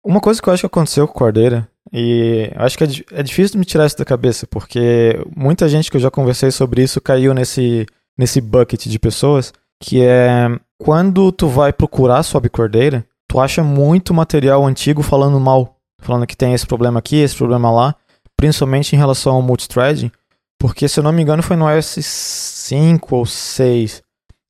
[0.04, 3.52] Uma coisa que eu acho que aconteceu com Cordeira, e acho que é, é difícil
[3.52, 7.00] de me tirar isso da cabeça, porque muita gente que eu já conversei sobre isso
[7.00, 7.86] caiu nesse,
[8.16, 14.14] nesse bucket de pessoas, que é quando tu vai procurar sobre Cordeira, tu acha muito
[14.14, 17.94] material antigo falando mal, falando que tem esse problema aqui, esse problema lá,
[18.36, 20.10] principalmente em relação ao multithreading,
[20.58, 24.02] porque, se eu não me engano, foi no iOS 5 ou 6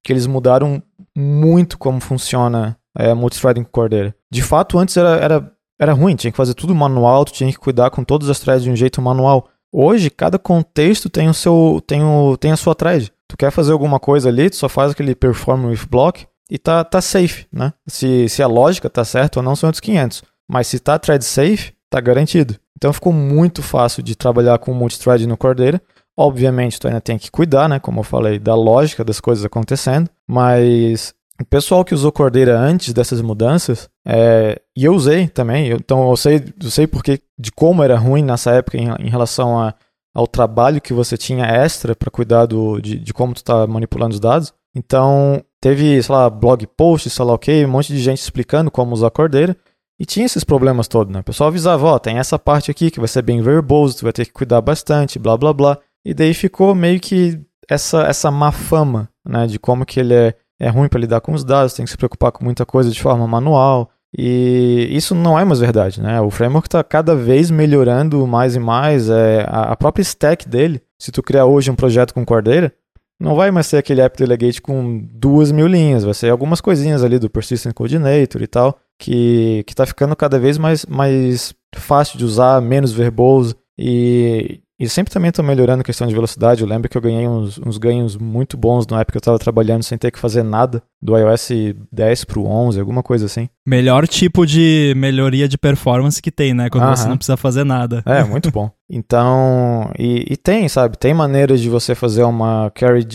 [0.02, 0.82] que eles mudaram
[1.14, 4.14] muito como funciona é, multithreading com Cordeira.
[4.30, 7.58] De fato, antes era, era, era ruim, tinha que fazer tudo manual, tu tinha que
[7.58, 9.48] cuidar com todas as threads de um jeito manual.
[9.70, 13.12] Hoje, cada contexto tem o seu tem, o, tem a sua thread.
[13.28, 16.82] Tu quer fazer alguma coisa ali, tu só faz aquele perform with block e tá,
[16.82, 17.72] tá safe, né?
[17.86, 20.22] Se, se a lógica tá certa ou não, são outros 500.
[20.50, 22.56] Mas se tá thread safe, tá garantido.
[22.76, 25.80] Então ficou muito fácil de trabalhar com multithread no Cordeira.
[26.16, 27.78] Obviamente, tu ainda tem que cuidar, né?
[27.78, 30.08] Como eu falei, da lógica das coisas acontecendo.
[30.26, 35.76] Mas o pessoal que usou Cordeira antes dessas mudanças, é, e eu usei também, eu,
[35.76, 39.60] então eu sei, eu sei porque, de como era ruim nessa época em, em relação
[39.60, 39.74] a,
[40.18, 44.14] ao trabalho que você tinha extra para cuidar do, de, de como tu tá manipulando
[44.14, 44.52] os dados.
[44.74, 48.68] Então, teve, sei lá, blog post, sei lá o que, um monte de gente explicando
[48.68, 49.56] como usar Cordeira.
[49.96, 51.20] E tinha esses problemas todos, né?
[51.20, 54.12] O pessoal avisava, ó, tem essa parte aqui que vai ser bem verboso, tu vai
[54.12, 55.78] ter que cuidar bastante, blá blá blá.
[56.04, 60.34] E daí ficou meio que essa, essa má fama, né, de como que ele é,
[60.58, 63.00] é ruim para lidar com os dados, tem que se preocupar com muita coisa de
[63.00, 63.88] forma manual.
[64.16, 66.20] E isso não é mais verdade, né?
[66.20, 69.10] O framework está cada vez melhorando mais e mais.
[69.10, 72.72] É, a, própria stack dele, se tu criar hoje um projeto com Cordeira,
[73.20, 77.02] não vai mais ser aquele app delegate com duas mil linhas, vai ser algumas coisinhas
[77.02, 82.18] ali do Persistent Coordinator e tal, que, que tá ficando cada vez mais, mais fácil
[82.18, 83.56] de usar, menos verboso.
[83.76, 86.62] E, e sempre também estou melhorando a questão de velocidade.
[86.62, 89.38] Eu lembro que eu ganhei uns, uns ganhos muito bons na época que eu estava
[89.38, 91.50] trabalhando sem ter que fazer nada, do iOS
[91.90, 93.48] 10 para o 11, alguma coisa assim.
[93.66, 96.70] Melhor tipo de melhoria de performance que tem, né?
[96.70, 96.96] Quando -huh.
[96.96, 98.02] você não precisa fazer nada.
[98.06, 98.70] É, muito bom.
[98.90, 100.96] Então, e, e, tem, sabe?
[100.96, 103.06] Tem maneiras de você fazer uma carry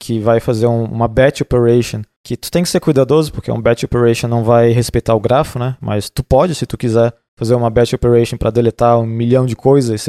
[0.00, 3.60] que vai fazer um, uma batch operation, que tu tem que ser cuidadoso, porque um
[3.60, 5.76] batch operation não vai respeitar o grafo, né?
[5.82, 9.54] Mas tu pode, se tu quiser, fazer uma batch operation para deletar um milhão de
[9.54, 10.00] coisas,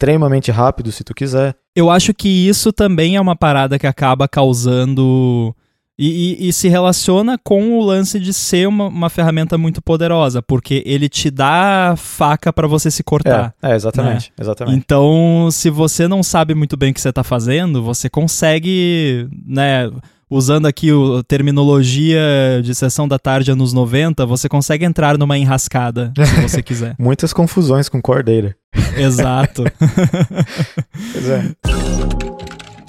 [0.00, 1.54] extremamente rápido se tu quiser.
[1.76, 5.54] Eu acho que isso também é uma parada que acaba causando.
[5.98, 10.40] E, e, e se relaciona com o lance de ser uma, uma, ferramenta muito poderosa,
[10.40, 13.54] porque ele te dá faca para você se cortar.
[13.60, 14.34] É, é exatamente, né?
[14.40, 14.78] exatamente.
[14.78, 19.90] Então, se você não sabe muito bem o que você está fazendo, você consegue, né?
[20.30, 22.20] Usando aqui a terminologia
[22.62, 26.94] de sessão da tarde anos 90, você consegue entrar numa enrascada, se você quiser.
[26.98, 28.54] Muitas confusões com Cordeira.
[28.96, 29.64] Exato.
[31.12, 31.42] pois é.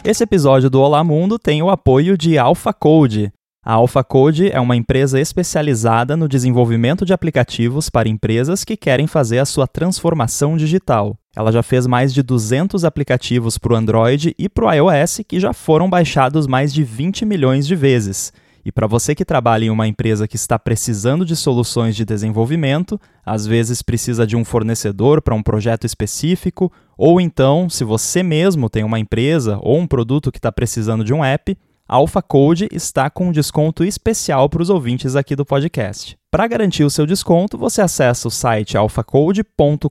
[0.04, 3.32] Esse episódio do Olá Mundo tem o apoio de AlphaCode.
[3.64, 9.38] A AlphaCode é uma empresa especializada no desenvolvimento de aplicativos para empresas que querem fazer
[9.38, 11.16] a sua transformação digital.
[11.36, 15.40] Ela já fez mais de 200 aplicativos para o Android e para o iOS que
[15.40, 18.34] já foram baixados mais de 20 milhões de vezes.
[18.64, 23.00] E para você que trabalha em uma empresa que está precisando de soluções de desenvolvimento,
[23.26, 28.70] às vezes precisa de um fornecedor para um projeto específico, ou então, se você mesmo
[28.70, 33.10] tem uma empresa ou um produto que está precisando de um app, a AlphaCode está
[33.10, 36.21] com um desconto especial para os ouvintes aqui do podcast.
[36.32, 39.90] Para garantir o seu desconto, você acessa o site alphacode.com.br,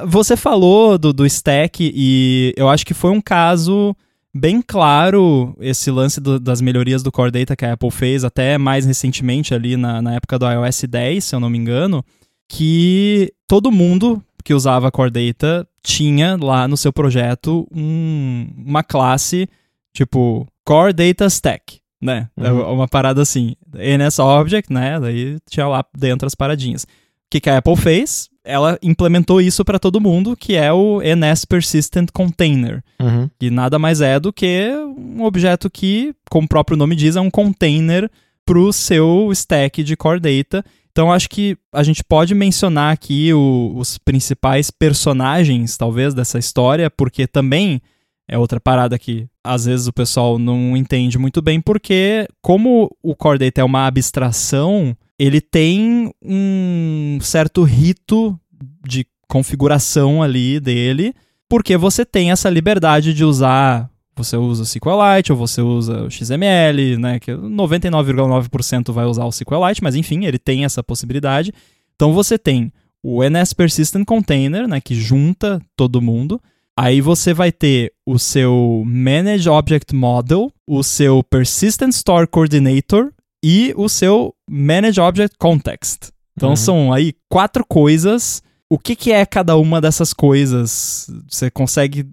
[0.04, 3.96] Você falou do, do stack e eu acho que foi um caso
[4.34, 8.58] bem claro esse lance do, das melhorias do Core Data que a Apple fez até
[8.58, 12.04] mais recentemente ali na, na época do iOS 10, se eu não me engano,
[12.50, 19.48] que todo mundo que usava Core Data tinha lá no seu projeto um, uma classe
[19.94, 22.28] tipo Core Data Stack, né?
[22.36, 22.74] É uhum.
[22.74, 24.98] Uma parada assim, NS Object, né?
[24.98, 26.82] Daí tinha lá dentro as paradinhas.
[26.82, 26.86] O
[27.30, 28.28] que, que a Apple fez?
[28.42, 33.30] Ela implementou isso para todo mundo, que é o NS Persistent Container, uhum.
[33.38, 37.20] que nada mais é do que um objeto que, como o próprio nome diz, é
[37.20, 38.10] um container
[38.44, 43.32] para o seu stack de Core Data então acho que a gente pode mencionar aqui
[43.32, 47.80] o, os principais personagens, talvez, dessa história, porque também
[48.28, 53.14] é outra parada que às vezes o pessoal não entende muito bem, porque como o
[53.16, 58.38] Core Data é uma abstração, ele tem um certo rito
[58.86, 61.12] de configuração ali dele,
[61.48, 63.89] porque você tem essa liberdade de usar
[64.22, 69.82] você usa SQLite ou você usa o XML, né, que 99,9% vai usar o SQLite,
[69.82, 71.52] mas enfim, ele tem essa possibilidade.
[71.94, 76.40] Então você tem o NS Persistent Container, né, que junta todo mundo.
[76.78, 83.12] Aí você vai ter o seu Manage Object Model, o seu Persistent Store Coordinator
[83.44, 86.10] e o seu Manage Object Context.
[86.36, 86.56] Então uhum.
[86.56, 88.42] são aí quatro coisas.
[88.70, 91.10] O que, que é cada uma dessas coisas?
[91.28, 92.08] Você consegue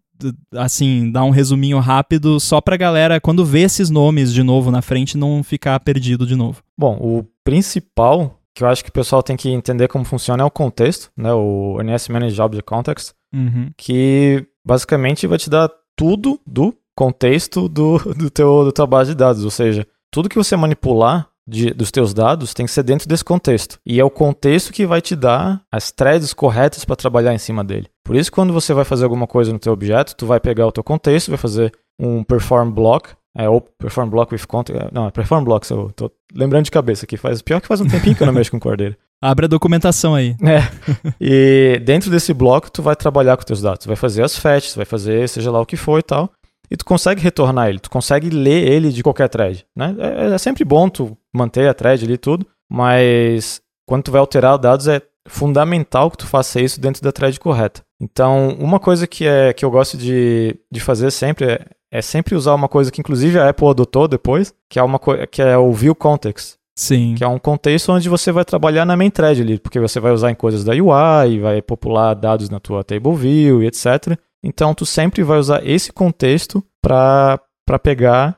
[0.54, 4.82] assim, dar um resuminho rápido só pra galera, quando vê esses nomes de novo na
[4.82, 6.62] frente, não ficar perdido de novo.
[6.78, 10.46] Bom, o principal que eu acho que o pessoal tem que entender como funciona é
[10.46, 11.32] o contexto, né?
[11.32, 13.70] O NS Manage Object Context, uhum.
[13.78, 19.18] que basicamente vai te dar tudo do contexto do, do teu, da tua base de
[19.18, 23.08] dados, ou seja, tudo que você manipular de, dos teus dados tem que ser dentro
[23.08, 23.80] desse contexto.
[23.86, 27.64] E é o contexto que vai te dar as threads corretas para trabalhar em cima
[27.64, 27.88] dele.
[28.04, 30.72] Por isso, quando você vai fazer alguma coisa no teu objeto, tu vai pegar o
[30.72, 35.08] teu contexto, vai fazer um perform block, é, ou perform block with context, é, não,
[35.08, 38.16] é perform blocks, eu tô lembrando de cabeça aqui, faz, pior que faz um tempinho
[38.16, 38.96] que eu não mexo com cordeiro.
[39.22, 40.36] Abre a documentação aí.
[40.44, 40.62] É.
[41.20, 43.80] E dentro desse bloco, tu vai trabalhar com teus dados.
[43.80, 46.32] Tu vai fazer as fetches, vai fazer seja lá o que for e tal
[46.70, 49.96] e tu consegue retornar ele, tu consegue ler ele de qualquer thread, né?
[49.98, 54.20] É, é sempre bom tu manter a thread ali e tudo, mas quando tu vai
[54.20, 57.82] alterar os dados é fundamental que tu faça isso dentro da thread correta.
[58.00, 62.36] Então, uma coisa que, é, que eu gosto de, de fazer sempre é, é sempre
[62.36, 65.00] usar uma coisa que inclusive a Apple adotou depois, que é, uma
[65.32, 66.58] que é o View Context.
[66.78, 67.16] Sim.
[67.18, 70.12] Que é um contexto onde você vai trabalhar na main thread ali, porque você vai
[70.12, 74.16] usar em coisas da UI, vai popular dados na tua table view e etc.
[74.44, 77.40] Então, tu sempre vai usar esse contexto para
[77.82, 78.36] pegar, né?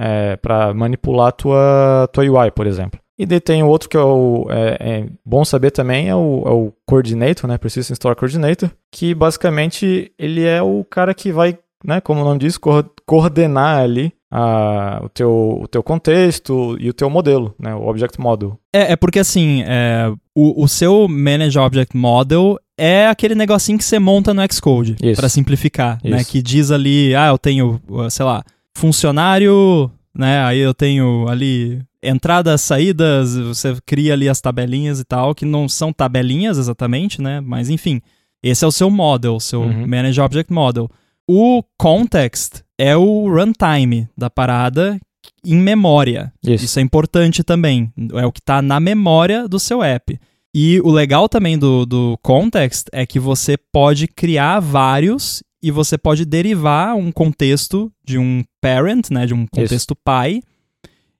[0.00, 2.98] É, para manipular a tua, tua UI, por exemplo.
[3.20, 6.50] E daí tem outro que é, o, é, é bom saber também, é o, é
[6.50, 7.58] o Coordinator, né?
[7.58, 12.38] Persistent Store Coordinator, que basicamente ele é o cara que vai, né, como o nome
[12.40, 17.74] diz, co coordenar ali a, o, teu, o teu contexto e o teu modelo, né?
[17.74, 18.58] O Object Model.
[18.72, 23.84] É, é porque assim, é, o, o seu Manage Object Model é aquele negocinho que
[23.84, 26.10] você monta no Xcode, para simplificar, né?
[26.10, 26.16] Isso.
[26.16, 26.24] né?
[26.24, 28.42] Que diz ali, ah, eu tenho, sei lá,
[28.76, 30.42] funcionário, né?
[30.44, 35.68] Aí eu tenho ali entradas, saídas, você cria ali as tabelinhas e tal, que não
[35.68, 37.40] são tabelinhas exatamente, né?
[37.40, 38.00] Mas enfim,
[38.42, 39.86] esse é o seu model, seu uhum.
[39.86, 40.88] Manage Object Model.
[41.28, 44.98] O context é o runtime da parada
[45.44, 46.32] em memória.
[46.42, 46.64] Isso.
[46.64, 47.92] Isso é importante também.
[48.14, 50.18] É o que está na memória do seu app.
[50.54, 55.98] E o legal também do, do context é que você pode criar vários e você
[55.98, 60.02] pode derivar um contexto de um parent, né, de um contexto isso.
[60.04, 60.42] pai.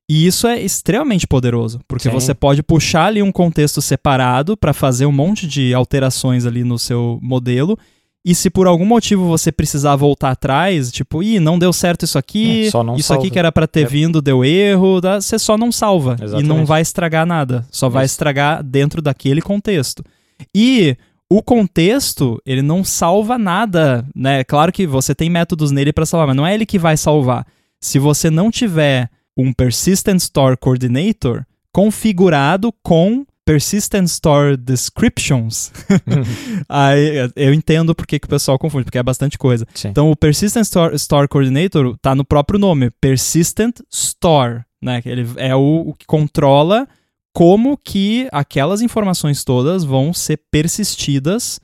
[0.08, 2.10] E isso é extremamente poderoso, porque Sim.
[2.10, 6.80] você pode puxar ali um contexto separado para fazer um monte de alterações ali no
[6.80, 7.78] seu modelo
[8.24, 12.18] e se por algum motivo você precisar voltar atrás, tipo, ih, não deu certo isso
[12.18, 12.72] aqui, é, isso
[13.02, 13.14] salva.
[13.14, 13.86] aqui que era para ter é.
[13.86, 15.20] vindo deu erro, tá?
[15.20, 16.44] você só não salva Exatamente.
[16.44, 17.94] e não vai estragar nada, só isso.
[17.94, 20.04] vai estragar dentro daquele contexto.
[20.54, 20.96] E
[21.30, 24.42] o contexto, ele não salva nada, né?
[24.42, 27.46] Claro que você tem métodos nele para salvar, mas não é ele que vai salvar.
[27.80, 35.72] Se você não tiver um Persistent Store Coordinator configurado com Persistent Store Descriptions,
[36.68, 39.64] aí eu entendo porque que o pessoal confunde, porque é bastante coisa.
[39.72, 39.88] Sim.
[39.88, 45.00] Então, o Persistent Store, Store Coordinator tá no próprio nome, Persistent Store, né?
[45.06, 46.88] Ele é o, o que controla
[47.32, 51.60] como que aquelas informações todas vão ser persistidas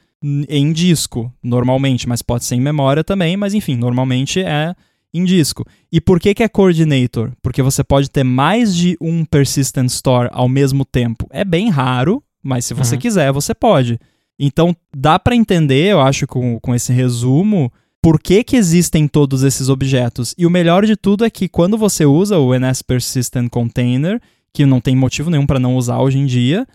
[0.49, 4.75] em disco, normalmente, mas pode ser em memória também, mas enfim, normalmente é
[5.13, 5.65] em disco.
[5.91, 7.33] E por que, que é coordinator?
[7.43, 11.27] Porque você pode ter mais de um persistent store ao mesmo tempo.
[11.31, 13.01] É bem raro, mas se você uhum.
[13.01, 13.99] quiser, você pode.
[14.39, 19.43] Então, dá para entender, eu acho, com, com esse resumo, por que, que existem todos
[19.43, 20.35] esses objetos.
[20.37, 24.21] E o melhor de tudo é que quando você usa o NS Persistent Container,
[24.57, 26.67] que não tem motivo nenhum para não usar hoje em dia,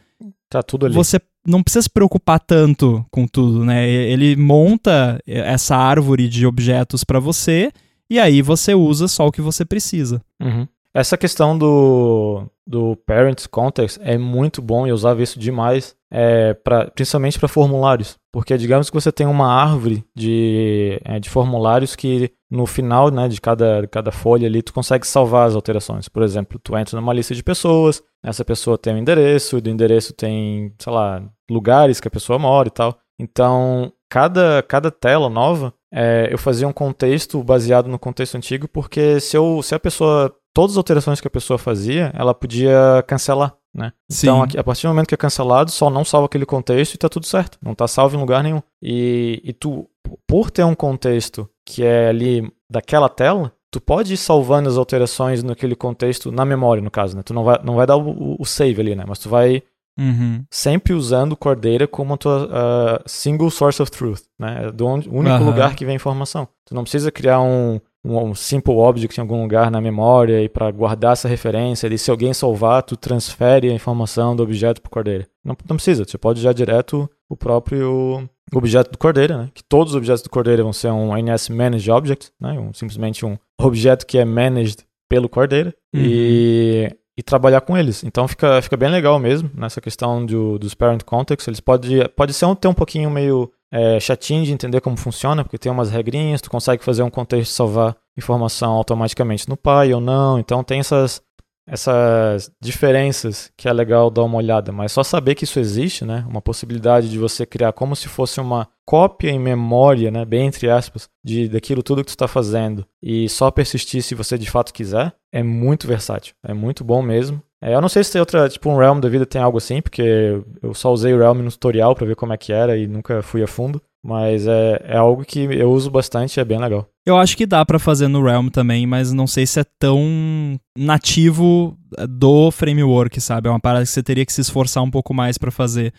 [0.47, 0.93] tá tudo ali.
[0.93, 3.89] Você não precisa se preocupar tanto com tudo, né?
[3.89, 7.71] Ele monta essa árvore de objetos para você
[8.07, 10.21] e aí você usa só o que você precisa.
[10.39, 10.67] Uhum.
[10.93, 16.53] Essa questão do, do Parents Context é muito bom e eu usava isso demais, é,
[16.53, 18.17] pra, principalmente para formulários.
[18.31, 23.29] Porque digamos que você tem uma árvore de, é, de formulários que no final né,
[23.29, 26.09] de cada, cada folha ali tu consegue salvar as alterações.
[26.09, 29.69] Por exemplo, tu entra numa lista de pessoas, essa pessoa tem um endereço, e do
[29.69, 32.97] endereço tem, sei lá, lugares que a pessoa mora e tal.
[33.17, 39.19] Então, cada, cada tela nova, é, eu fazia um contexto baseado no contexto antigo, porque
[39.19, 43.55] se, eu, se a pessoa, todas as alterações que a pessoa fazia, ela podia cancelar,
[43.73, 43.93] né?
[44.11, 47.07] Então, a partir do momento que é cancelado, só não salva aquele contexto e tá
[47.07, 47.57] tudo certo.
[47.61, 48.61] Não tá salvo em lugar nenhum.
[48.81, 49.89] E, e tu,
[50.27, 55.41] por ter um contexto que é ali daquela tela, tu pode ir salvando as alterações
[55.41, 57.23] naquele contexto, na memória, no caso, né?
[57.23, 59.05] Tu não vai, não vai dar o, o save ali, né?
[59.07, 59.63] Mas tu vai
[59.99, 60.43] Uhum.
[60.49, 64.67] Sempre usando Cordeira como a tua uh, single source of truth, né?
[64.67, 65.45] É do onde, único uhum.
[65.45, 66.47] lugar que vem a informação.
[66.65, 70.71] Tu não precisa criar um, um, simple object em algum lugar na memória e para
[70.71, 71.87] guardar essa referência.
[71.87, 75.27] E se alguém salvar, tu transfere a informação do objeto para Cordeira.
[75.43, 79.49] Não, não precisa, você pode já direto o próprio objeto do Cordeira, né?
[79.53, 82.59] Que todos os objetos do Cordeira vão ser um NS Managed Object, né?
[82.59, 85.73] Um, simplesmente um objeto que é managed pelo Cordeira.
[85.93, 86.01] Uhum.
[86.03, 88.03] E e trabalhar com eles.
[88.03, 91.47] Então fica, fica bem legal mesmo nessa questão do, dos parent contexts.
[91.47, 95.43] Eles podem pode ser um, ter um pouquinho meio é, chatinho de entender como funciona,
[95.43, 100.01] porque tem umas regrinhas, tu consegue fazer um contexto salvar informação automaticamente no pai ou
[100.01, 100.37] não.
[100.37, 101.21] Então tem essas
[101.67, 106.25] essas diferenças que é legal dar uma olhada, mas só saber que isso existe, né?
[106.27, 110.25] Uma possibilidade de você criar como se fosse uma cópia em memória, né?
[110.25, 114.37] Bem entre aspas, de daquilo tudo que tu está fazendo e só persistir se você
[114.37, 117.41] de fato quiser, é muito versátil, é muito bom mesmo.
[117.61, 119.81] É, eu não sei se tem outra, tipo um Realm da vida tem algo assim,
[119.81, 122.87] porque eu só usei o Realm no tutorial para ver como é que era e
[122.87, 123.81] nunca fui a fundo.
[124.03, 126.87] Mas é, é algo que eu uso bastante é bem legal.
[127.05, 130.59] Eu acho que dá para fazer no Realm também, mas não sei se é tão
[130.75, 131.77] nativo
[132.09, 133.47] do framework, sabe?
[133.47, 135.93] É uma parada que você teria que se esforçar um pouco mais para fazer.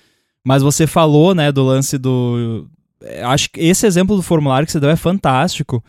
[0.44, 2.68] Mas você falou, né, do lance do.
[3.24, 5.82] Acho que esse exemplo do formulário que você deu é fantástico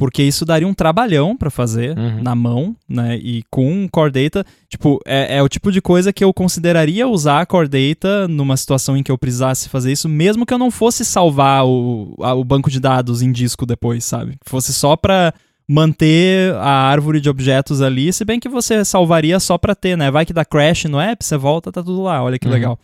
[0.00, 2.22] porque isso daria um trabalhão para fazer uhum.
[2.22, 3.18] na mão, né?
[3.18, 7.44] E com Core Data, tipo, é, é, o tipo de coisa que eu consideraria usar
[7.44, 11.04] Core Data numa situação em que eu precisasse fazer isso, mesmo que eu não fosse
[11.04, 14.38] salvar o, a, o banco de dados em disco depois, sabe?
[14.46, 15.34] Fosse só para
[15.68, 20.10] manter a árvore de objetos ali, se bem que você salvaria só para ter, né?
[20.10, 22.54] Vai que dá crash no app, você volta, tá tudo lá, olha que uhum.
[22.54, 22.78] legal.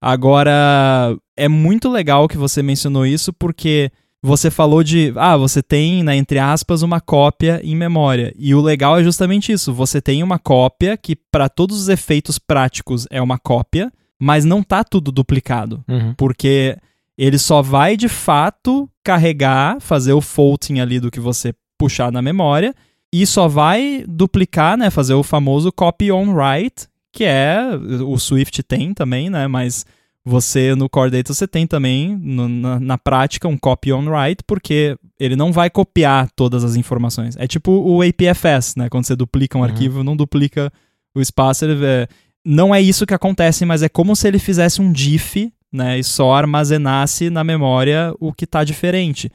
[0.00, 3.90] Agora, é muito legal que você mencionou isso, porque
[4.22, 8.32] você falou de, ah, você tem, né, entre aspas, uma cópia em memória.
[8.38, 9.74] E o legal é justamente isso.
[9.74, 14.62] Você tem uma cópia que, para todos os efeitos práticos, é uma cópia, mas não
[14.62, 15.82] tá tudo duplicado.
[15.88, 16.14] Uhum.
[16.14, 16.78] Porque
[17.18, 22.22] ele só vai de fato carregar, fazer o folding ali do que você puxar na
[22.22, 22.72] memória,
[23.12, 27.60] e só vai duplicar, né, fazer o famoso copy on write, que é
[28.06, 29.84] o Swift tem também, né, mas
[30.24, 34.42] você no Core Data você tem também no, na, na, prática um copy on write,
[34.46, 37.36] porque ele não vai copiar todas as informações.
[37.36, 38.88] É tipo o APFS, né?
[38.88, 39.66] Quando você duplica um uhum.
[39.66, 40.72] arquivo, não duplica
[41.14, 41.64] o espaço.
[41.64, 42.06] Ele, é,
[42.44, 45.98] não é isso que acontece, mas é como se ele fizesse um diff, né?
[45.98, 49.30] E só armazenasse na memória o que está diferente.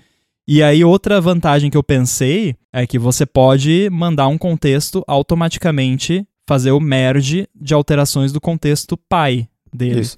[0.48, 6.26] E aí, outra vantagem que eu pensei é que você pode mandar um contexto automaticamente
[6.48, 10.00] fazer o merge de alterações do contexto pai dele.
[10.00, 10.18] Isso.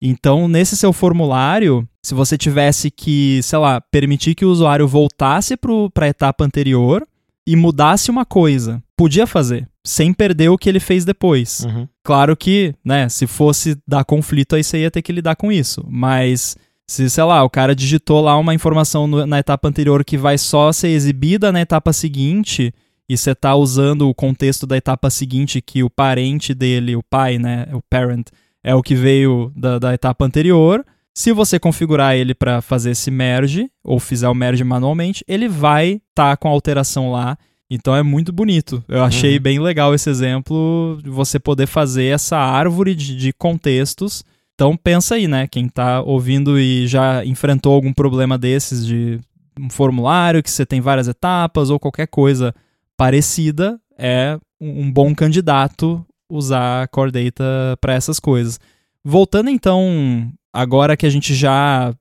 [0.00, 5.56] Então, nesse seu formulário, se você tivesse que, sei lá, permitir que o usuário voltasse
[5.56, 7.06] para a etapa anterior
[7.46, 11.64] e mudasse uma coisa, podia fazer, sem perder o que ele fez depois.
[11.64, 11.88] Uhum.
[12.04, 15.84] Claro que, né, se fosse dar conflito, aí você ia ter que lidar com isso.
[15.88, 20.16] Mas se, sei lá, o cara digitou lá uma informação no, na etapa anterior que
[20.16, 22.72] vai só ser exibida na etapa seguinte
[23.08, 27.38] e você está usando o contexto da etapa seguinte que o parente dele, o pai,
[27.38, 28.28] né, o parent,
[28.68, 30.84] é o que veio da, da etapa anterior.
[31.14, 35.92] Se você configurar ele para fazer esse merge, ou fizer o merge manualmente, ele vai
[35.92, 36.02] estar
[36.32, 37.38] tá com a alteração lá.
[37.70, 38.84] Então é muito bonito.
[38.86, 39.42] Eu achei uhum.
[39.42, 44.22] bem legal esse exemplo de você poder fazer essa árvore de, de contextos
[44.54, 45.46] Então pensa aí, né?
[45.46, 49.18] Quem tá ouvindo e já enfrentou algum problema desses de
[49.58, 52.54] um formulário que você tem várias etapas ou qualquer coisa
[52.98, 58.58] parecida, é um bom candidato usar Core Data para essas coisas.
[59.04, 61.94] Voltando então, agora que a gente já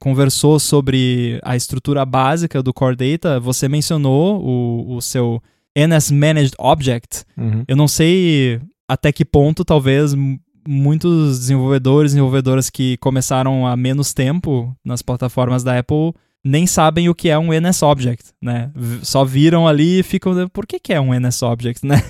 [0.00, 5.42] conversou sobre a estrutura básica do Core Data, você mencionou o, o seu
[5.76, 7.24] NS Managed Object.
[7.36, 7.64] Uhum.
[7.68, 10.14] Eu não sei até que ponto talvez
[10.66, 16.12] muitos desenvolvedores e desenvolvedoras que começaram há menos tempo nas plataformas da Apple
[16.44, 18.70] nem sabem o que é um NSObject, né?
[19.02, 22.02] Só viram ali e ficam, por que, que é um NSObject, né?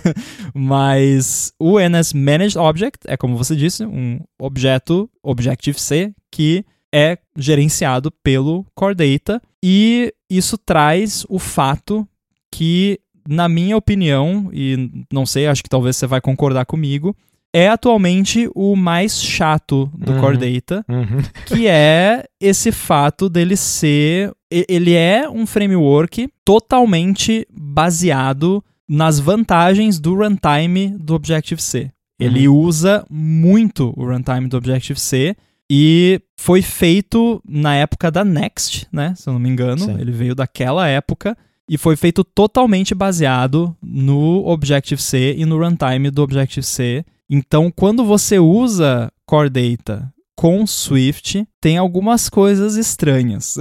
[0.55, 8.11] Mas o NS Managed Object é, como você disse, um objeto Objective-C que é gerenciado
[8.23, 12.07] pelo Core Data e isso traz o fato
[12.51, 17.17] que, na minha opinião, e não sei, acho que talvez você vai concordar comigo,
[17.53, 20.21] é atualmente o mais chato do uhum.
[20.21, 21.23] Core Data, uhum.
[21.47, 24.33] que é esse fato dele ser.
[24.51, 31.91] Ele é um framework totalmente baseado nas vantagens do runtime do Objective-C.
[32.19, 32.57] Ele uhum.
[32.57, 35.37] usa muito o runtime do Objective-C
[35.71, 39.15] e foi feito na época da Next, né?
[39.17, 39.85] Se eu não me engano.
[39.85, 39.97] Sim.
[40.01, 41.37] Ele veio daquela época
[41.69, 47.05] e foi feito totalmente baseado no Objective-C e no runtime do Objective-C.
[47.31, 53.57] Então, quando você usa Core Data com Swift, tem algumas coisas estranhas.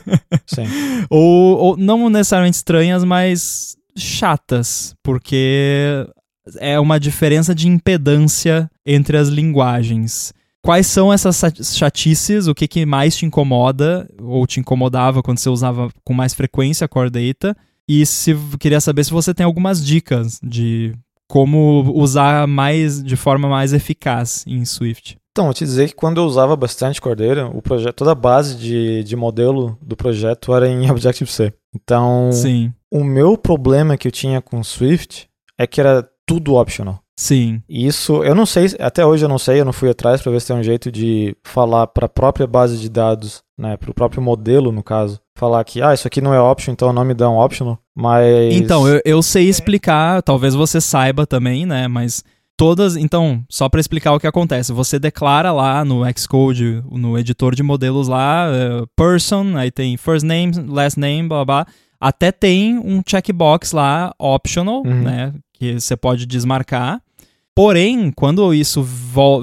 [0.46, 0.64] Sim.
[1.10, 6.06] ou, ou não necessariamente estranhas, mas chatas, porque
[6.58, 10.32] é uma diferença de impedância entre as linguagens.
[10.62, 11.42] Quais são essas
[11.76, 12.46] chatices?
[12.46, 16.88] O que, que mais te incomoda ou te incomodava quando você usava com mais frequência
[16.88, 17.56] Core Data?
[17.88, 20.94] E se queria saber se você tem algumas dicas de
[21.30, 25.16] como usar mais de forma mais eficaz em Swift.
[25.30, 28.56] Então, vou te dizer que quando eu usava bastante Cordeira, o projeto, toda a base
[28.56, 31.54] de, de modelo do projeto era em Objective-C.
[31.72, 32.72] Então, Sim.
[32.90, 36.98] o meu problema que eu tinha com Swift é que era tudo optional.
[37.20, 37.60] Sim.
[37.68, 40.40] Isso, eu não sei, até hoje eu não sei, eu não fui atrás para ver
[40.40, 43.94] se tem um jeito de falar para a própria base de dados, né, para o
[43.94, 47.12] próprio modelo, no caso, falar que, ah, isso aqui não é optional, então o nome
[47.12, 48.54] dá um optional, mas...
[48.54, 52.24] Então, eu, eu sei explicar, talvez você saiba também, né, mas
[52.56, 57.54] todas, então, só para explicar o que acontece, você declara lá no Xcode, no editor
[57.54, 61.66] de modelos lá, uh, person, aí tem first name, last name, blá blá,
[62.00, 65.02] até tem um checkbox lá, optional, uhum.
[65.02, 67.02] né, que você pode desmarcar,
[67.60, 68.82] Porém, quando isso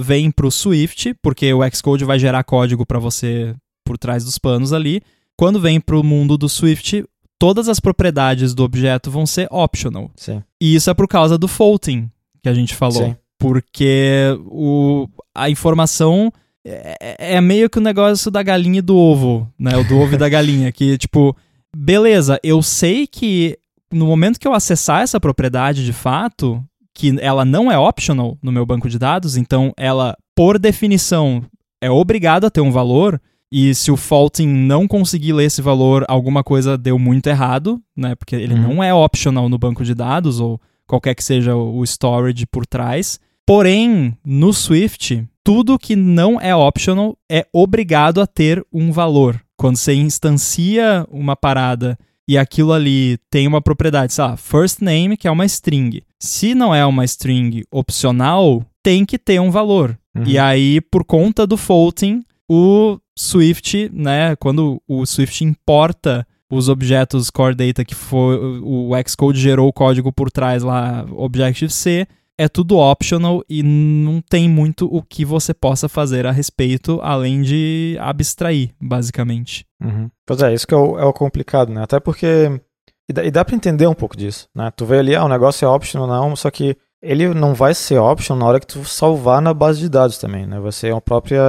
[0.01, 3.53] vem para o Swift, porque o Xcode vai gerar código para você
[3.85, 5.03] por trás dos panos ali,
[5.37, 7.05] quando vem para o mundo do Swift,
[7.37, 10.09] todas as propriedades do objeto vão ser optional.
[10.15, 10.41] Sim.
[10.59, 12.09] E isso é por causa do faulting
[12.41, 13.05] que a gente falou.
[13.05, 13.15] Sim.
[13.37, 16.33] Porque o, a informação
[16.65, 19.77] é, é, meio que o negócio da galinha e do ovo, né?
[19.77, 20.71] O do ovo e da galinha.
[20.71, 21.37] Que, tipo,
[21.71, 23.59] beleza, eu sei que
[23.93, 26.65] no momento que eu acessar essa propriedade de fato,
[26.97, 31.43] que ela não é optional no meu banco de dados, então ela, por definição,
[31.79, 33.21] é obrigada a ter um valor,
[33.51, 38.15] e se o faulting não conseguir ler esse valor, alguma coisa deu muito errado, né?
[38.15, 38.61] Porque ele uhum.
[38.61, 43.19] não é optional no banco de dados, ou qualquer que seja o storage por trás.
[43.45, 49.39] Porém, no Swift, tudo que não é optional é obrigado a ter um valor.
[49.55, 55.15] Quando você instancia uma parada e aquilo ali tem uma propriedade, sei lá, first name,
[55.15, 56.01] que é uma string.
[56.19, 59.97] Se não é uma string opcional, tem que ter um valor.
[60.15, 60.23] Uhum.
[60.25, 67.29] E aí, por conta do faulting, o Swift, né, quando o Swift importa os objetos
[67.29, 72.07] core data que foi o Xcode gerou o código por trás lá, Objective-C,
[72.37, 77.41] é tudo optional e não tem muito o que você possa fazer a respeito, além
[77.41, 79.65] de abstrair, basicamente.
[79.83, 80.09] Uhum.
[80.25, 81.81] Pois é, isso que é o, é o complicado, né?
[81.83, 82.61] Até porque.
[83.09, 84.71] E dá, e dá pra entender um pouco disso, né?
[84.75, 87.99] Tu vê ali, ah, o negócio é optional, não, só que ele não vai ser
[87.99, 90.59] optional na hora que tu salvar na base de dados também, né?
[90.59, 91.41] Vai ser a própria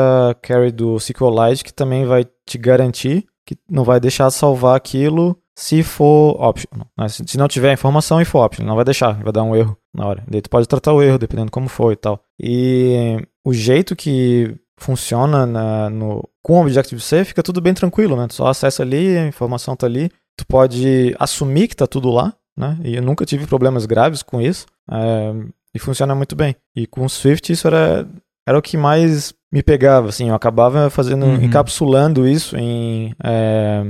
[0.42, 5.34] carry do SQLite que também vai te garantir que não vai deixar de salvar aquilo
[5.56, 6.86] se for optional.
[6.96, 7.08] Né?
[7.08, 10.06] Se não tiver informação e for optional, não vai deixar, vai dar um erro na
[10.06, 10.22] hora.
[10.28, 12.22] Daí tu pode tratar o erro, dependendo como for e tal.
[12.38, 18.28] E o jeito que funciona na, no, com o Objective-C fica tudo bem tranquilo, né?
[18.28, 20.10] Tu só acessa ali, a informação tá ali.
[20.38, 22.78] Tu pode assumir que tá tudo lá, né?
[22.84, 24.66] E eu nunca tive problemas graves com isso.
[24.90, 25.34] É,
[25.74, 26.54] e funciona muito bem.
[26.76, 28.08] E com o Swift isso era,
[28.46, 30.28] era o que mais me pegava, assim.
[30.28, 31.42] Eu acabava fazendo, uhum.
[31.42, 33.12] encapsulando isso em...
[33.22, 33.82] É,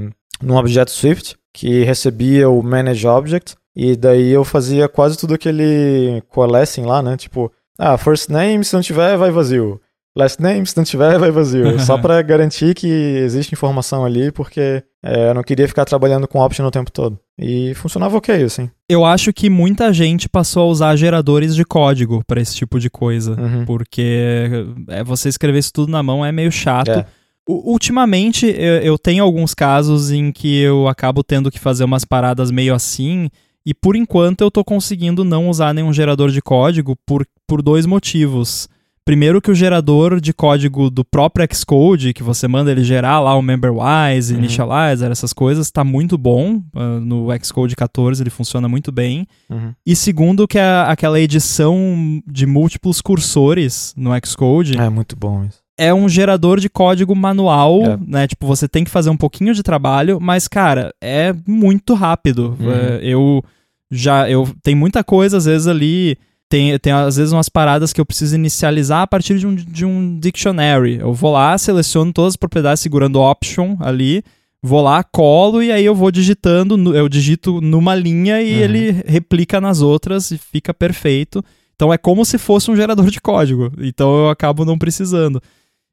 [0.43, 6.23] num objeto Swift que recebia o manage object e daí eu fazia quase tudo aquele
[6.29, 7.17] coalescing lá, né?
[7.17, 9.81] Tipo, ah, first name, se não tiver, vai vazio.
[10.19, 11.79] Last name, se não tiver, vai vazio.
[11.81, 16.41] Só para garantir que existe informação ali, porque é, eu não queria ficar trabalhando com
[16.41, 17.19] option o tempo todo.
[17.39, 18.69] E funcionava ok, assim.
[18.89, 22.91] Eu acho que muita gente passou a usar geradores de código para esse tipo de
[22.91, 23.65] coisa, Uhum.
[23.65, 24.49] porque
[24.89, 26.91] é, você escrever isso tudo na mão é meio chato.
[26.91, 27.07] É.
[27.49, 32.51] Ultimamente, eu, eu tenho alguns casos em que eu acabo tendo que fazer umas paradas
[32.51, 33.31] meio assim,
[33.65, 37.87] e por enquanto eu tô conseguindo não usar nenhum gerador de código por, por dois
[37.87, 38.69] motivos.
[39.09, 43.35] Primeiro que o gerador de código do próprio Xcode, que você manda ele gerar lá
[43.35, 44.39] o memberwise, Uhum.
[44.41, 46.61] initializer, essas coisas, tá muito bom.
[46.77, 49.27] Ah, no Xcode 14 ele funciona muito bem.
[49.49, 49.73] Uhum.
[49.87, 55.61] E segundo que a- aquela edição de múltiplos cursores no Xcode É muito bom isso.
[55.79, 57.99] é um gerador de código manual, É.
[58.07, 58.27] né?
[58.27, 62.59] Tipo, você tem que fazer um pouquinho de trabalho, mas, cara, é muito rápido.
[62.61, 62.71] Uhum.
[62.71, 63.43] É, eu
[63.91, 64.29] já.
[64.29, 66.19] Eu, tem muita coisa, às vezes, ali.
[66.49, 69.85] Tem, tem, às vezes, umas paradas que eu preciso inicializar a partir de um, de
[69.85, 70.97] um dictionary.
[70.99, 74.23] Eu vou lá, seleciono todas as propriedades segurando option ali,
[74.63, 78.61] vou lá, colo e aí eu vou digitando, eu digito numa linha e Uhum.
[78.61, 81.45] ele replica nas outras e fica perfeito.
[81.75, 83.71] Então é como se fosse um gerador de código.
[83.79, 85.41] Então eu acabo não precisando.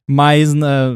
[0.07, 0.95] Mas na-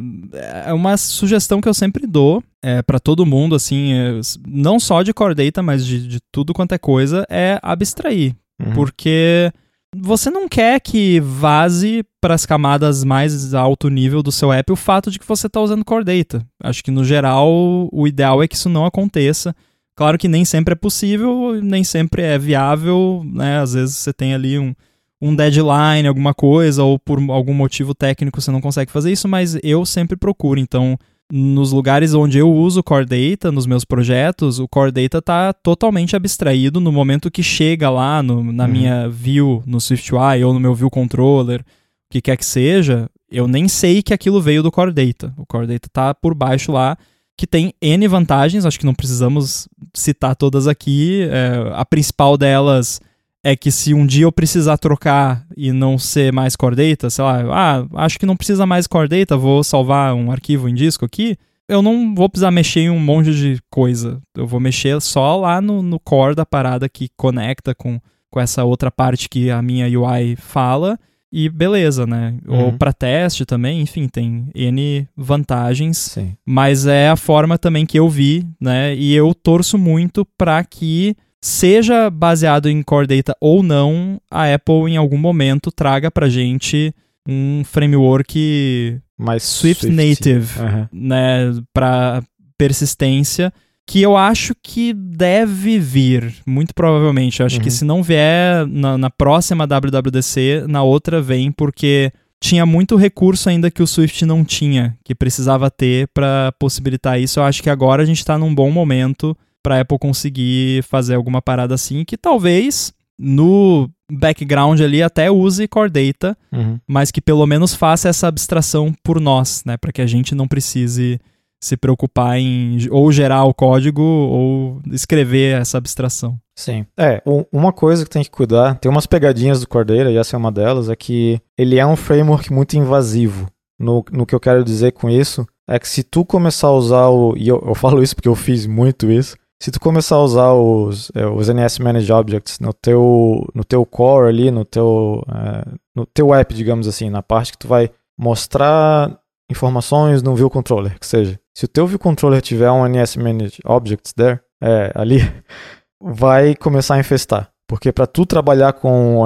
[0.65, 5.01] é uma sugestão que eu sempre dou é, para todo mundo, assim, é, não só
[5.03, 8.35] de core data, mas de, de tudo quanto é coisa, é abstrair.
[8.59, 8.73] Uhum.
[8.73, 9.51] Porque
[9.95, 14.75] você não quer que vaze para as camadas mais alto nível do seu app o
[14.75, 16.45] fato de que você está usando core data.
[16.61, 17.49] Acho que no geral
[17.91, 19.55] o ideal é que isso não aconteça.
[19.95, 23.59] Claro que nem sempre é possível, nem sempre é viável, né?
[23.59, 24.73] Às vezes você tem ali um,
[25.21, 29.57] um deadline, alguma coisa, ou por algum motivo técnico você não consegue fazer isso, mas
[29.61, 30.59] eu sempre procuro.
[30.59, 30.97] Então,
[31.31, 36.15] nos lugares onde eu uso Core Data, nos meus projetos, o Core Data está totalmente
[36.15, 38.71] abstraído no momento que chega lá no- na Uhum.
[38.71, 41.65] minha view, no SwiftUI ou no meu view controller, o
[42.11, 45.31] que quer que seja, eu nem sei que aquilo veio do Core Data.
[45.37, 46.97] O Core Data está por baixo lá,
[47.37, 51.27] que tem N vantagens, acho que não precisamos citar todas aqui.
[51.29, 52.99] É, a principal delas
[53.43, 57.23] é que se um dia eu precisar trocar e não ser mais Core Data, sei
[57.23, 61.05] lá, ah, acho que não precisa mais Core Data, vou salvar um arquivo em disco
[61.05, 61.37] aqui,
[61.67, 64.19] eu não vou precisar mexer em um monte de coisa.
[64.35, 67.99] Eu vou mexer só lá no, no core da parada que conecta com,
[68.31, 70.97] com essa outra parte que a minha UI fala.
[71.31, 72.35] E beleza, né?
[72.47, 72.77] Ou Uhum.
[72.79, 75.99] para teste também, enfim, tem N vantagens.
[75.99, 76.35] Sim.
[76.43, 78.95] Mas é a forma também que eu vi, né?
[78.95, 84.89] E eu torço muito para que seja baseado em Core Data ou não, a Apple
[84.91, 86.93] em algum momento traga pra gente
[87.27, 90.89] um framework Mas Swift, Native, Aham.
[90.91, 92.21] né, para
[92.57, 93.51] persistência,
[93.87, 97.39] que eu acho que deve vir, muito provavelmente.
[97.39, 97.61] Eu acho Uhum.
[97.61, 102.11] que se não vier na, na próxima WWDC, na outra vem, porque
[102.41, 107.39] tinha muito recurso ainda que o Swift não tinha, que precisava ter para possibilitar isso.
[107.39, 111.41] Eu acho que agora a gente está num bom momento para Apple conseguir fazer alguma
[111.41, 116.79] parada assim, que talvez no background ali até use Core Data, Uhum.
[116.87, 120.47] mas que pelo menos faça essa abstração por nós, né, para que a gente não
[120.47, 121.19] precise
[121.61, 126.37] se preocupar em ou gerar o código ou escrever essa abstração.
[126.57, 126.85] Sim.
[126.97, 130.39] É, uma coisa que tem que cuidar, tem umas pegadinhas do Cordeira, e essa é
[130.39, 133.47] uma delas, é que ele é um framework muito invasivo.
[133.77, 137.07] No, no que eu quero dizer com isso, é que se tu começar a usar
[137.07, 137.33] o.
[137.37, 139.37] E eu, eu falo isso porque eu fiz muito isso.
[139.61, 143.85] Se tu começar a usar os, é, os NS Managed Objects no teu, no teu
[143.85, 147.89] core ali, no teu, é, no teu app, digamos assim, na parte que tu vai
[148.17, 149.19] mostrar
[149.51, 151.37] informações no view controller, que seja.
[151.53, 155.19] Se o teu view controller tiver um NS Managed Objects there, é, ali,
[156.01, 157.51] vai começar a infestar.
[157.67, 159.17] Porque para tu trabalhar com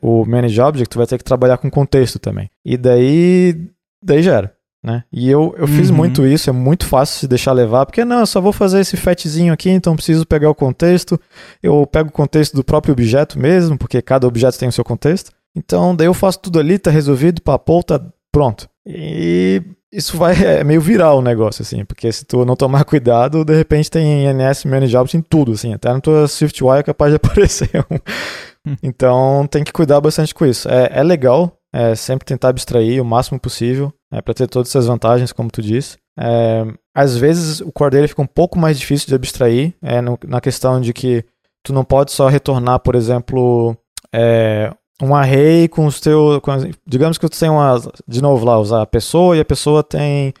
[0.00, 2.50] o Manage Object, tu vai ter que trabalhar com contexto também.
[2.64, 3.68] E daí,
[4.02, 4.61] daí já era.
[4.82, 5.04] Né?
[5.12, 5.96] E eu, eu fiz Uhum.
[5.96, 8.96] muito isso, é muito fácil se deixar levar, porque não, eu só vou fazer esse
[8.96, 11.20] fetzinho aqui, então preciso pegar o contexto.
[11.62, 15.30] Eu pego o contexto do próprio objeto mesmo, porque cada objeto tem o seu contexto.
[15.54, 18.00] Então, daí eu faço tudo ali, tá resolvido, papou, tá
[18.32, 18.68] pronto.
[18.84, 19.62] E
[19.92, 23.54] isso vai é meio viral o negócio, assim, porque se tu não tomar cuidado, de
[23.54, 27.16] repente tem NS Manage Object em tudo, assim, até na tua SwiftUI é capaz de
[27.22, 28.74] aparecer um.
[28.82, 30.68] Então tem que cuidar bastante com isso.
[30.68, 34.86] É, é legal, é, sempre tentar abstrair o máximo possível, é, para ter todas essas
[34.86, 35.96] vantagens, como tu disse.
[36.18, 40.18] É, às vezes o core dele fica um pouco mais difícil de abstrair, é, no-
[40.26, 41.24] na questão de que
[41.64, 43.74] tu não pode só retornar, por exemplo,
[44.14, 46.38] é, um array com os teus.
[46.40, 46.52] com
[46.86, 47.80] digamos que tu tem uma.
[48.06, 50.32] De novo lá, usar a pessoa e a pessoa tem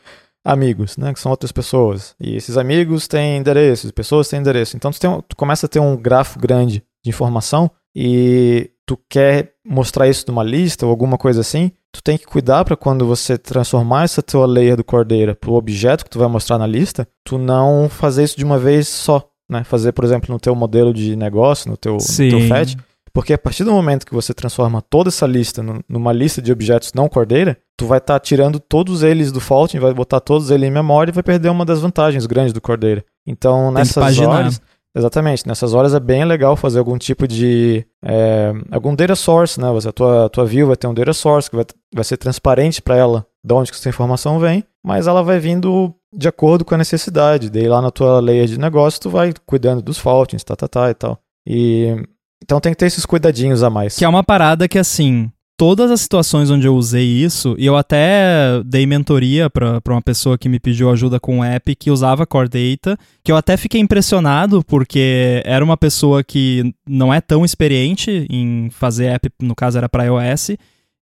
[0.44, 1.12] amigos, né?
[1.14, 2.14] Que são outras pessoas.
[2.20, 4.76] E esses amigos têm endereços, pessoas têm endereço.
[4.76, 9.52] Então tu, tem tu começa a ter um grafo grande de informação e tu quer
[9.64, 13.38] mostrar isso numa lista ou alguma coisa assim, tu tem que cuidar para quando você
[13.38, 17.38] transformar essa tua layer do Cordeira pro objeto que tu vai mostrar na lista, tu
[17.38, 19.62] não fazer isso de uma vez só, né?
[19.64, 22.76] Fazer, por exemplo, no teu modelo de negócio, no teu, no teu FAT,
[23.12, 26.92] porque a partir do momento que você transforma toda essa lista numa lista de objetos
[26.94, 30.66] não Cordeira, tu vai estar tá tirando todos eles do Faulting, vai botar todos eles
[30.66, 33.04] em memória e vai perder uma das vantagens grandes do Cordeira.
[33.26, 34.62] Então, Tem nessas horas,
[34.94, 35.46] Exatamente.
[35.46, 37.86] Nessas horas é bem legal fazer algum tipo de.
[38.04, 39.70] É, algum data source, né?
[39.72, 41.64] Você, a tua, tua view vai ter um data source que vai,
[41.94, 45.94] vai ser transparente para ela de onde que essa informação vem, mas ela vai vindo
[46.14, 47.50] de acordo com a necessidade.
[47.50, 50.90] Daí lá na tua layer de negócio, tu vai cuidando dos faultings, tá, tá, tá
[50.90, 51.18] e tal.
[51.46, 51.96] E.
[52.42, 53.96] Então tem que ter esses cuidadinhos a mais.
[53.96, 55.30] Que é uma parada que, assim,
[55.62, 60.36] todas as situações onde eu usei isso, e eu até dei mentoria para uma pessoa
[60.36, 63.80] que me pediu ajuda com um app que usava Core Data, que eu até fiquei
[63.80, 69.78] impressionado porque era uma pessoa que não é tão experiente em fazer app, no caso
[69.78, 70.56] era para iOS,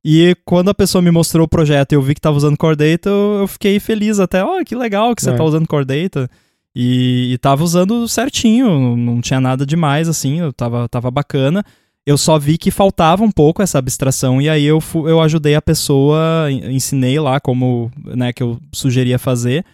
[0.04, 2.76] e quando a pessoa me mostrou o projeto e eu vi que estava usando Core
[2.76, 5.46] Data, eu, fiquei feliz até, oh, que legal que você está é.
[5.46, 6.28] usando Core Data.
[6.76, 11.64] E, estava usando certinho, não tinha nada demais assim, eu tava, tava bacana
[12.06, 15.62] eu só vi que faltava um pouco essa abstração e aí eu, eu ajudei a
[15.62, 19.64] pessoa, ensinei lá como, né, que eu sugeria fazer.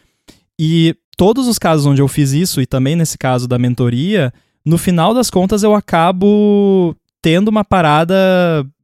[0.58, 4.32] E todos os casos onde eu fiz isso, e também nesse caso da mentoria,
[4.64, 8.14] no final das contas eu acabo tendo uma parada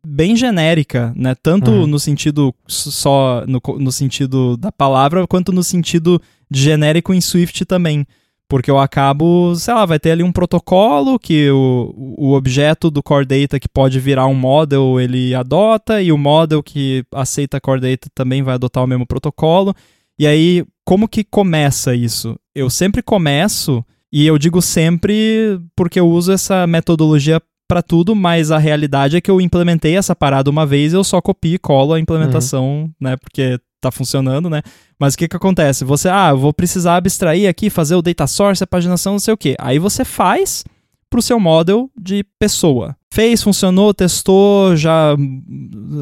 [0.05, 1.35] bem genérica, né?
[1.35, 1.87] Tanto uhum.
[1.87, 6.21] no sentido só no, no sentido da palavra, quanto no sentido
[6.51, 8.07] de genérico em Swift também.
[8.53, 13.03] Porque eu acabo, sei lá, vai ter ali um protocolo que o, o objeto do
[13.03, 17.81] Core Data que pode virar um model ele adota, e o model que aceita Core
[17.81, 19.75] Data também vai adotar o mesmo protocolo.
[20.19, 22.39] E aí, como que começa isso?
[22.55, 23.83] Eu sempre começo,
[24.13, 29.21] e eu digo sempre porque eu uso essa metodologia para tudo, mas a realidade é
[29.23, 32.91] que eu implementei essa parada uma vez, eu só copio e colo a implementação, uhum.
[33.01, 33.17] né?
[33.17, 34.63] Porque tá funcionando, né?
[34.99, 35.85] Mas o que que acontece?
[35.85, 39.35] Você, ah, eu vou precisar abstrair aqui, fazer o data source, a paginação, não sei
[39.35, 39.55] o quê.
[39.59, 40.65] Aí você faz
[41.11, 42.97] pro seu model de pessoa.
[43.13, 45.15] Fez, funcionou, testou, já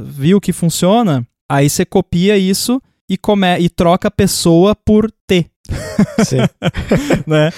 [0.06, 5.46] viu que funciona, aí você copia isso e, come e troca pessoa por T.
[6.24, 6.38] Sim.
[7.26, 7.50] né?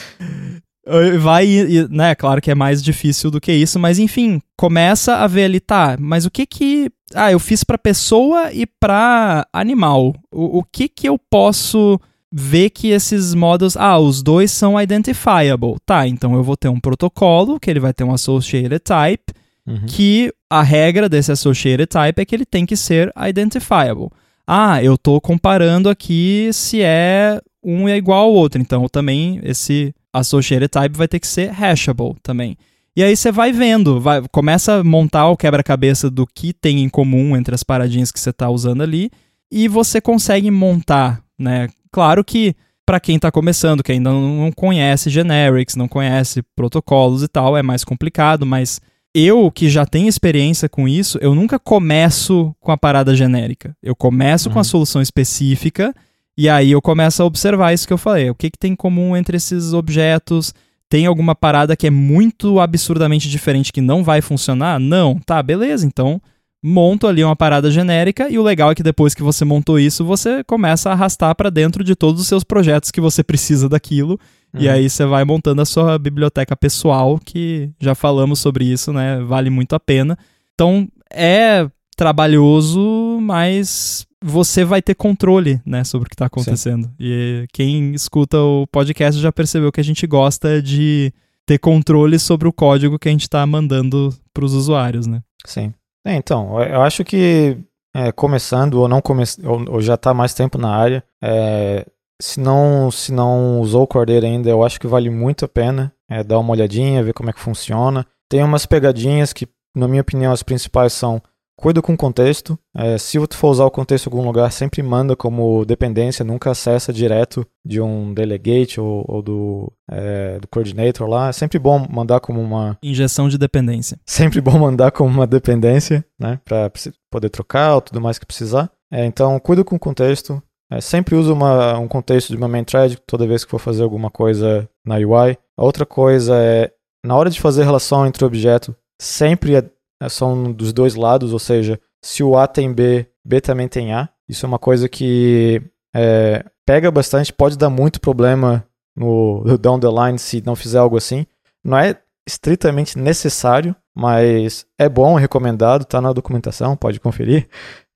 [1.21, 1.47] Vai,
[1.91, 2.15] né?
[2.15, 5.97] Claro que é mais difícil do que isso, mas enfim, começa a ver ali, tá,
[6.01, 6.91] mas o que que.
[7.15, 10.15] Ah, eu fiz para pessoa e para animal.
[10.31, 12.01] O, o que que eu posso
[12.33, 13.77] ver que esses modos.
[13.77, 15.77] Ah, os dois são identifiable.
[15.85, 19.35] Tá, então eu vou ter um protocolo que ele vai ter um associated type,
[19.67, 19.87] uhum.
[19.87, 24.09] que a regra desse associated type é que ele tem que ser identifiable.
[24.47, 29.95] Ah, eu tô comparando aqui se é um é igual ao outro, então também esse
[30.13, 32.57] associated type vai ter que ser hashable também.
[32.95, 36.89] E aí você vai vendo, vai, começa a montar o quebra-cabeça do que tem em
[36.89, 39.11] comum entre as paradinhas que você está usando ali
[39.51, 41.69] e você consegue montar, né?
[41.91, 47.29] Claro que para quem está começando, que ainda não conhece generics, não conhece protocolos e
[47.29, 48.81] tal, é mais complicado, mas
[49.15, 53.77] eu que já tenho experiência com isso, eu nunca começo com a parada genérica.
[53.83, 54.53] Eu começo uhum.
[54.55, 54.65] com a uhum.
[54.65, 55.95] solução específica
[56.37, 58.31] e aí eu começo a observar isso que eu falei.
[58.31, 60.55] O que, que tem em comum entre esses objetos?
[60.93, 64.79] Tem alguma parada que é muito absurdamente diferente que não vai funcionar?
[64.79, 65.19] Não.
[65.25, 65.87] Tá, beleza.
[65.87, 66.21] Então
[66.63, 70.05] monto ali uma parada genérica e o legal é que depois que você montou isso,
[70.05, 74.21] você começa a arrastar para dentro de todos os seus projetos que você precisa daquilo.
[74.53, 74.61] Uhum.
[74.61, 79.19] E aí você vai montando a sua biblioteca pessoal, que já falamos sobre isso, né?
[79.23, 80.19] Vale muito a pena.
[80.53, 81.67] Então é
[81.97, 86.87] trabalhoso, mas você vai ter controle, né, sobre o que está acontecendo.
[86.87, 86.95] Sim.
[87.01, 91.13] E quem escuta o podcast já percebeu que a gente gosta de
[91.47, 95.23] ter controle sobre o código que a gente está mandando para os usuários, né?
[95.45, 95.75] Sim.
[96.07, 97.59] É, então, eu acho que
[97.95, 101.87] é, começando ou não come ou, ou já está mais tempo na área, é,
[102.21, 105.93] se não se não usou o Cordeiro ainda, eu acho que vale muito a pena
[106.09, 108.07] é, dar uma olhadinha, ver como é que funciona.
[108.29, 111.21] Tem umas pegadinhas que, na minha opinião, as principais são
[111.57, 112.59] Cuida com o contexto.
[112.75, 116.51] É, se você for usar o contexto em algum lugar, sempre manda como dependência, nunca
[116.51, 121.29] acessa direto de um delegate ou, ou do, é, do coordinator lá.
[121.29, 122.77] É sempre bom mandar como uma.
[122.83, 123.99] Injeção de dependência.
[124.05, 126.41] Sempre bom mandar como uma dependência, né?
[126.45, 126.71] Para
[127.11, 128.71] poder trocar ou tudo mais que precisar.
[128.93, 130.43] É, então, cuida com o contexto.
[130.71, 133.83] É, sempre usa uma, um contexto de uma main thread toda vez que for fazer
[133.83, 135.37] alguma coisa na UI.
[135.57, 136.73] A outra coisa é,
[137.05, 139.71] na hora de fazer relação entre objeto, sempre é
[140.09, 144.09] são dos dois lados, ou seja, se o A tem B, B também tem A.
[144.29, 145.63] Isso é uma coisa que
[145.95, 148.65] é, pega bastante, pode dar muito problema
[148.97, 151.27] no, no down the line se não fizer algo assim.
[151.65, 151.97] Não é
[152.27, 157.49] estritamente necessário, mas é bom, é recomendado, tá na documentação, pode conferir,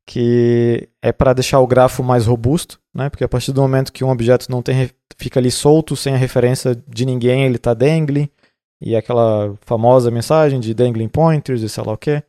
[0.06, 3.08] que é para deixar o grafo mais robusto, né?
[3.08, 6.18] Porque a partir do momento que um objeto não tem fica ali solto, sem a
[6.18, 8.28] referência de ninguém, ele está dangling,
[8.80, 12.22] e é aquela famosa mensagem de dangling pointers e sei lá o que.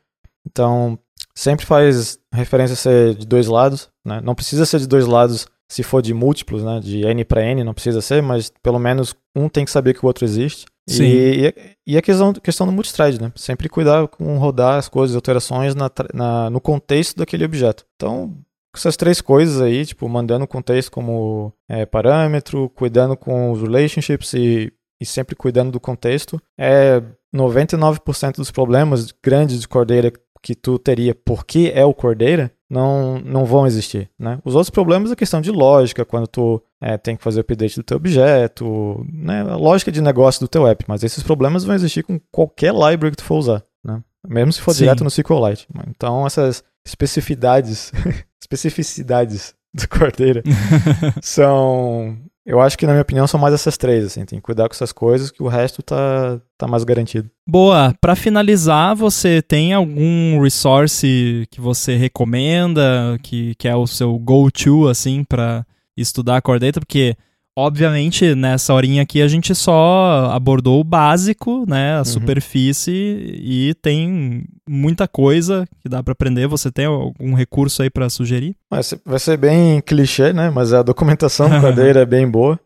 [0.46, 0.98] Então,
[1.36, 4.22] sempre faz referência a ser de dois lados, né?
[4.22, 6.80] Não precisa ser de dois lados se for de múltiplos, né?
[6.80, 10.04] De n para n, não precisa ser, mas pelo menos um tem que saber que
[10.04, 10.66] o outro existe.
[10.90, 11.04] Sim.
[11.04, 11.54] E,
[11.86, 13.32] e a questão, questão do multithread, né?
[13.36, 17.86] Sempre cuidar com rodar as coisas, alterações na, na, no contexto daquele objeto.
[17.98, 18.34] Então,
[18.74, 24.34] essas três coisas aí, tipo, mandando o contexto como é, parâmetro, cuidando com os relationships
[24.34, 27.02] e, e sempre cuidando do contexto, é
[27.36, 33.46] 99% dos problemas grandes de Cordeira que tu teria porque é o Cordeira não, não
[33.46, 34.40] vão existir, né?
[34.44, 37.78] Os outros problemas é questão de lógica, quando tu é, tem que fazer o update
[37.78, 39.42] do teu objeto, né?
[39.42, 43.12] A lógica de negócio do teu app, mas esses problemas vão existir com qualquer library
[43.12, 44.04] que tu for usar, né?
[44.28, 44.80] Mesmo se for Sim.
[44.80, 45.68] direto no SQLite.
[45.88, 47.92] Então, essas especificidades,
[48.42, 50.44] especificidades do Cordeira
[51.22, 52.18] são
[52.48, 54.24] eu acho que, na minha opinião, são mais essas três, assim.
[54.24, 57.30] Tem que cuidar com essas coisas que o resto tá, tá mais garantido.
[57.46, 57.94] Boa.
[58.00, 64.88] Para finalizar, você tem algum resource que você recomenda, que, que é o seu go-to,
[64.88, 65.66] assim, para
[65.98, 66.80] estudar Core Data?
[66.80, 67.18] Porque
[67.60, 72.06] Obviamente, nessa horinha aqui a gente só abordou o básico, né, a uhum.
[72.06, 76.46] superfície e tem muita coisa que dá para aprender.
[76.46, 78.56] Você tem algum recurso aí para sugerir?
[79.04, 82.60] Vai ser bem clichê, né, mas a documentação do Cadeira é bem boa.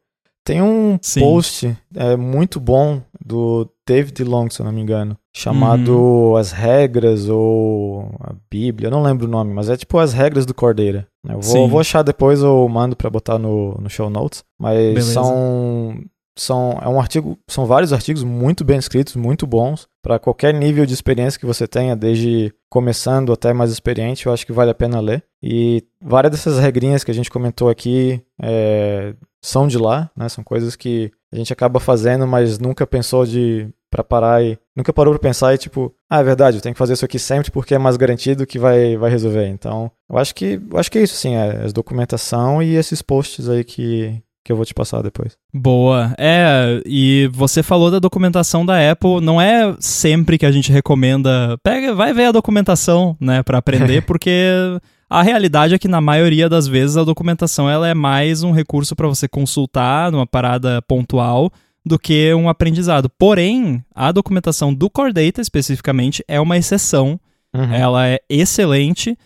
[0.44, 1.22] Tem um Sim.
[1.22, 6.36] post é, muito bom do David Long, se eu não me engano, chamado uhum.
[6.36, 10.46] As Regras ou a Bíblia, eu não lembro o nome, mas é tipo As Regras
[10.46, 11.08] do Cordeira.
[11.28, 15.14] Eu vou, vou achar depois, eu mando para botar no, no show notes, mas Beleza.
[15.14, 16.04] são
[16.38, 20.86] são é um artigo, são vários artigos muito bem escritos, muito bons para qualquer nível
[20.86, 24.76] de experiência que você tenha, desde começando até mais experiente, eu acho que vale a
[24.76, 25.24] pena ler.
[25.44, 29.14] E várias dessas regrinhas que a gente comentou aqui é,
[29.44, 30.30] são de lá, né?
[30.30, 34.94] São coisas que a gente acaba fazendo, mas nunca pensou de para parar e nunca
[34.94, 37.52] parou para pensar e tipo, ah, é verdade, eu tenho que fazer isso aqui sempre
[37.52, 39.48] porque é mais garantido que vai vai resolver.
[39.48, 43.02] Então, eu acho que eu acho que é isso sim, é a documentação e esses
[43.02, 45.38] posts aí que que eu vou te passar depois.
[45.54, 46.16] Boa.
[46.18, 51.58] É, e você falou da documentação da Apple, não é sempre que a gente recomenda,
[51.64, 56.50] pega, vai ver a documentação, né, para aprender, porque a realidade é que na maioria
[56.50, 61.52] das vezes a documentação ela é mais um recurso para você consultar numa parada pontual
[61.86, 63.10] do que um aprendizado.
[63.10, 67.20] Porém, a documentação do Core Data especificamente é uma exceção.
[67.54, 67.74] Uhum.
[67.74, 69.18] Ela é excelente.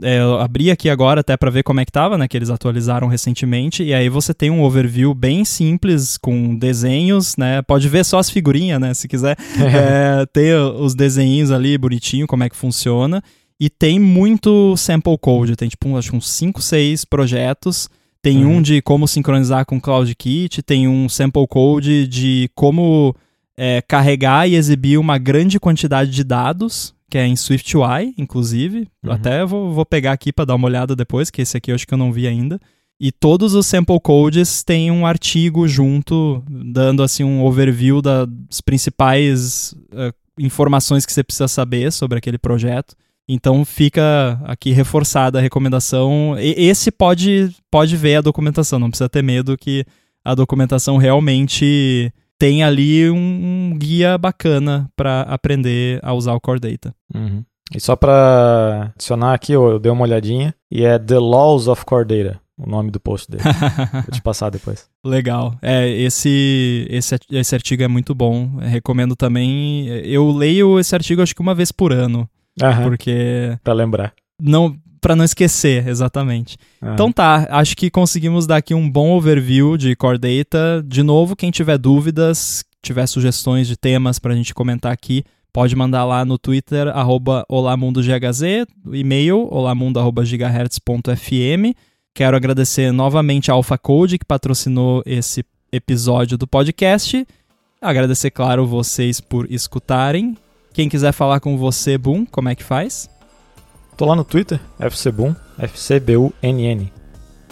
[0.00, 2.26] É, eu abri aqui agora até para ver como é que tava, né?
[2.26, 3.82] Que eles atualizaram recentemente.
[3.82, 7.60] E aí você tem um overview bem simples com desenhos, né?
[7.62, 8.94] Pode ver só as figurinhas, né?
[8.94, 9.36] Se quiser.
[9.60, 13.22] é, ter os desenhos ali bonitinho, como é que funciona.
[13.60, 17.88] E tem muito sample code, tem tipo acho uns 5, 6 projetos.
[18.22, 18.56] Tem uhum.
[18.56, 23.14] um de como sincronizar com CloudKit, tem um sample code de como
[23.56, 28.88] é, carregar e exibir uma grande quantidade de dados, que é em SwiftUI, inclusive.
[29.02, 29.12] Uhum.
[29.12, 31.86] Até vou, vou pegar aqui para dar uma olhada depois, que esse aqui eu acho
[31.86, 32.60] que eu não vi ainda.
[33.00, 39.74] E todos os sample codes têm um artigo junto, dando assim um overview das principais
[39.92, 42.94] uh, informações que você precisa saber sobre aquele projeto.
[43.28, 46.36] Então fica aqui reforçada a recomendação.
[46.38, 49.84] E esse pode, pode ver a documentação, não precisa ter medo que
[50.24, 56.94] a documentação realmente tem ali um, guia bacana para aprender a usar o Core Data.
[57.14, 57.44] Uhum.
[57.74, 62.04] E só para adicionar aqui, eu dei uma olhadinha, e é The Laws of Core
[62.04, 63.44] Data, o nome do post dele.
[63.92, 64.86] Vou te passar depois.
[65.04, 65.56] Legal.
[65.62, 68.50] É, esse, esse, esse artigo é muito bom.
[68.60, 69.86] Eu recomendo também.
[70.04, 72.28] Eu leio esse artigo acho que uma vez por ano.
[72.60, 73.56] Aham, porque.
[73.62, 74.12] Pra lembrar.
[74.40, 76.56] Não, para não esquecer, exatamente.
[76.82, 76.94] Aham.
[76.94, 80.82] Então tá, acho que conseguimos dar aqui um bom overview de Core Data.
[80.86, 86.04] De novo, quem tiver dúvidas, tiver sugestões de temas pra gente comentar aqui, pode mandar
[86.04, 88.42] lá no Twitter, arroba olamundogHz,
[88.92, 91.74] e-mail olamundo.gigahertz.fm.
[92.14, 97.26] Quero agradecer novamente a AlphaCode, que patrocinou esse episódio do podcast.
[97.80, 100.36] Agradecer, claro, vocês por escutarem.
[100.72, 103.08] Quem quiser falar com você, Boom, como é que faz?
[103.96, 106.90] Tô lá no Twitter, FCBoom, FCBUNN.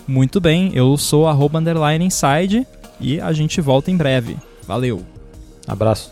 [0.08, 2.66] Muito bem, eu sou arroba underline inside
[2.98, 4.38] e a gente volta em breve.
[4.66, 5.04] Valeu!
[5.68, 6.10] Abraço.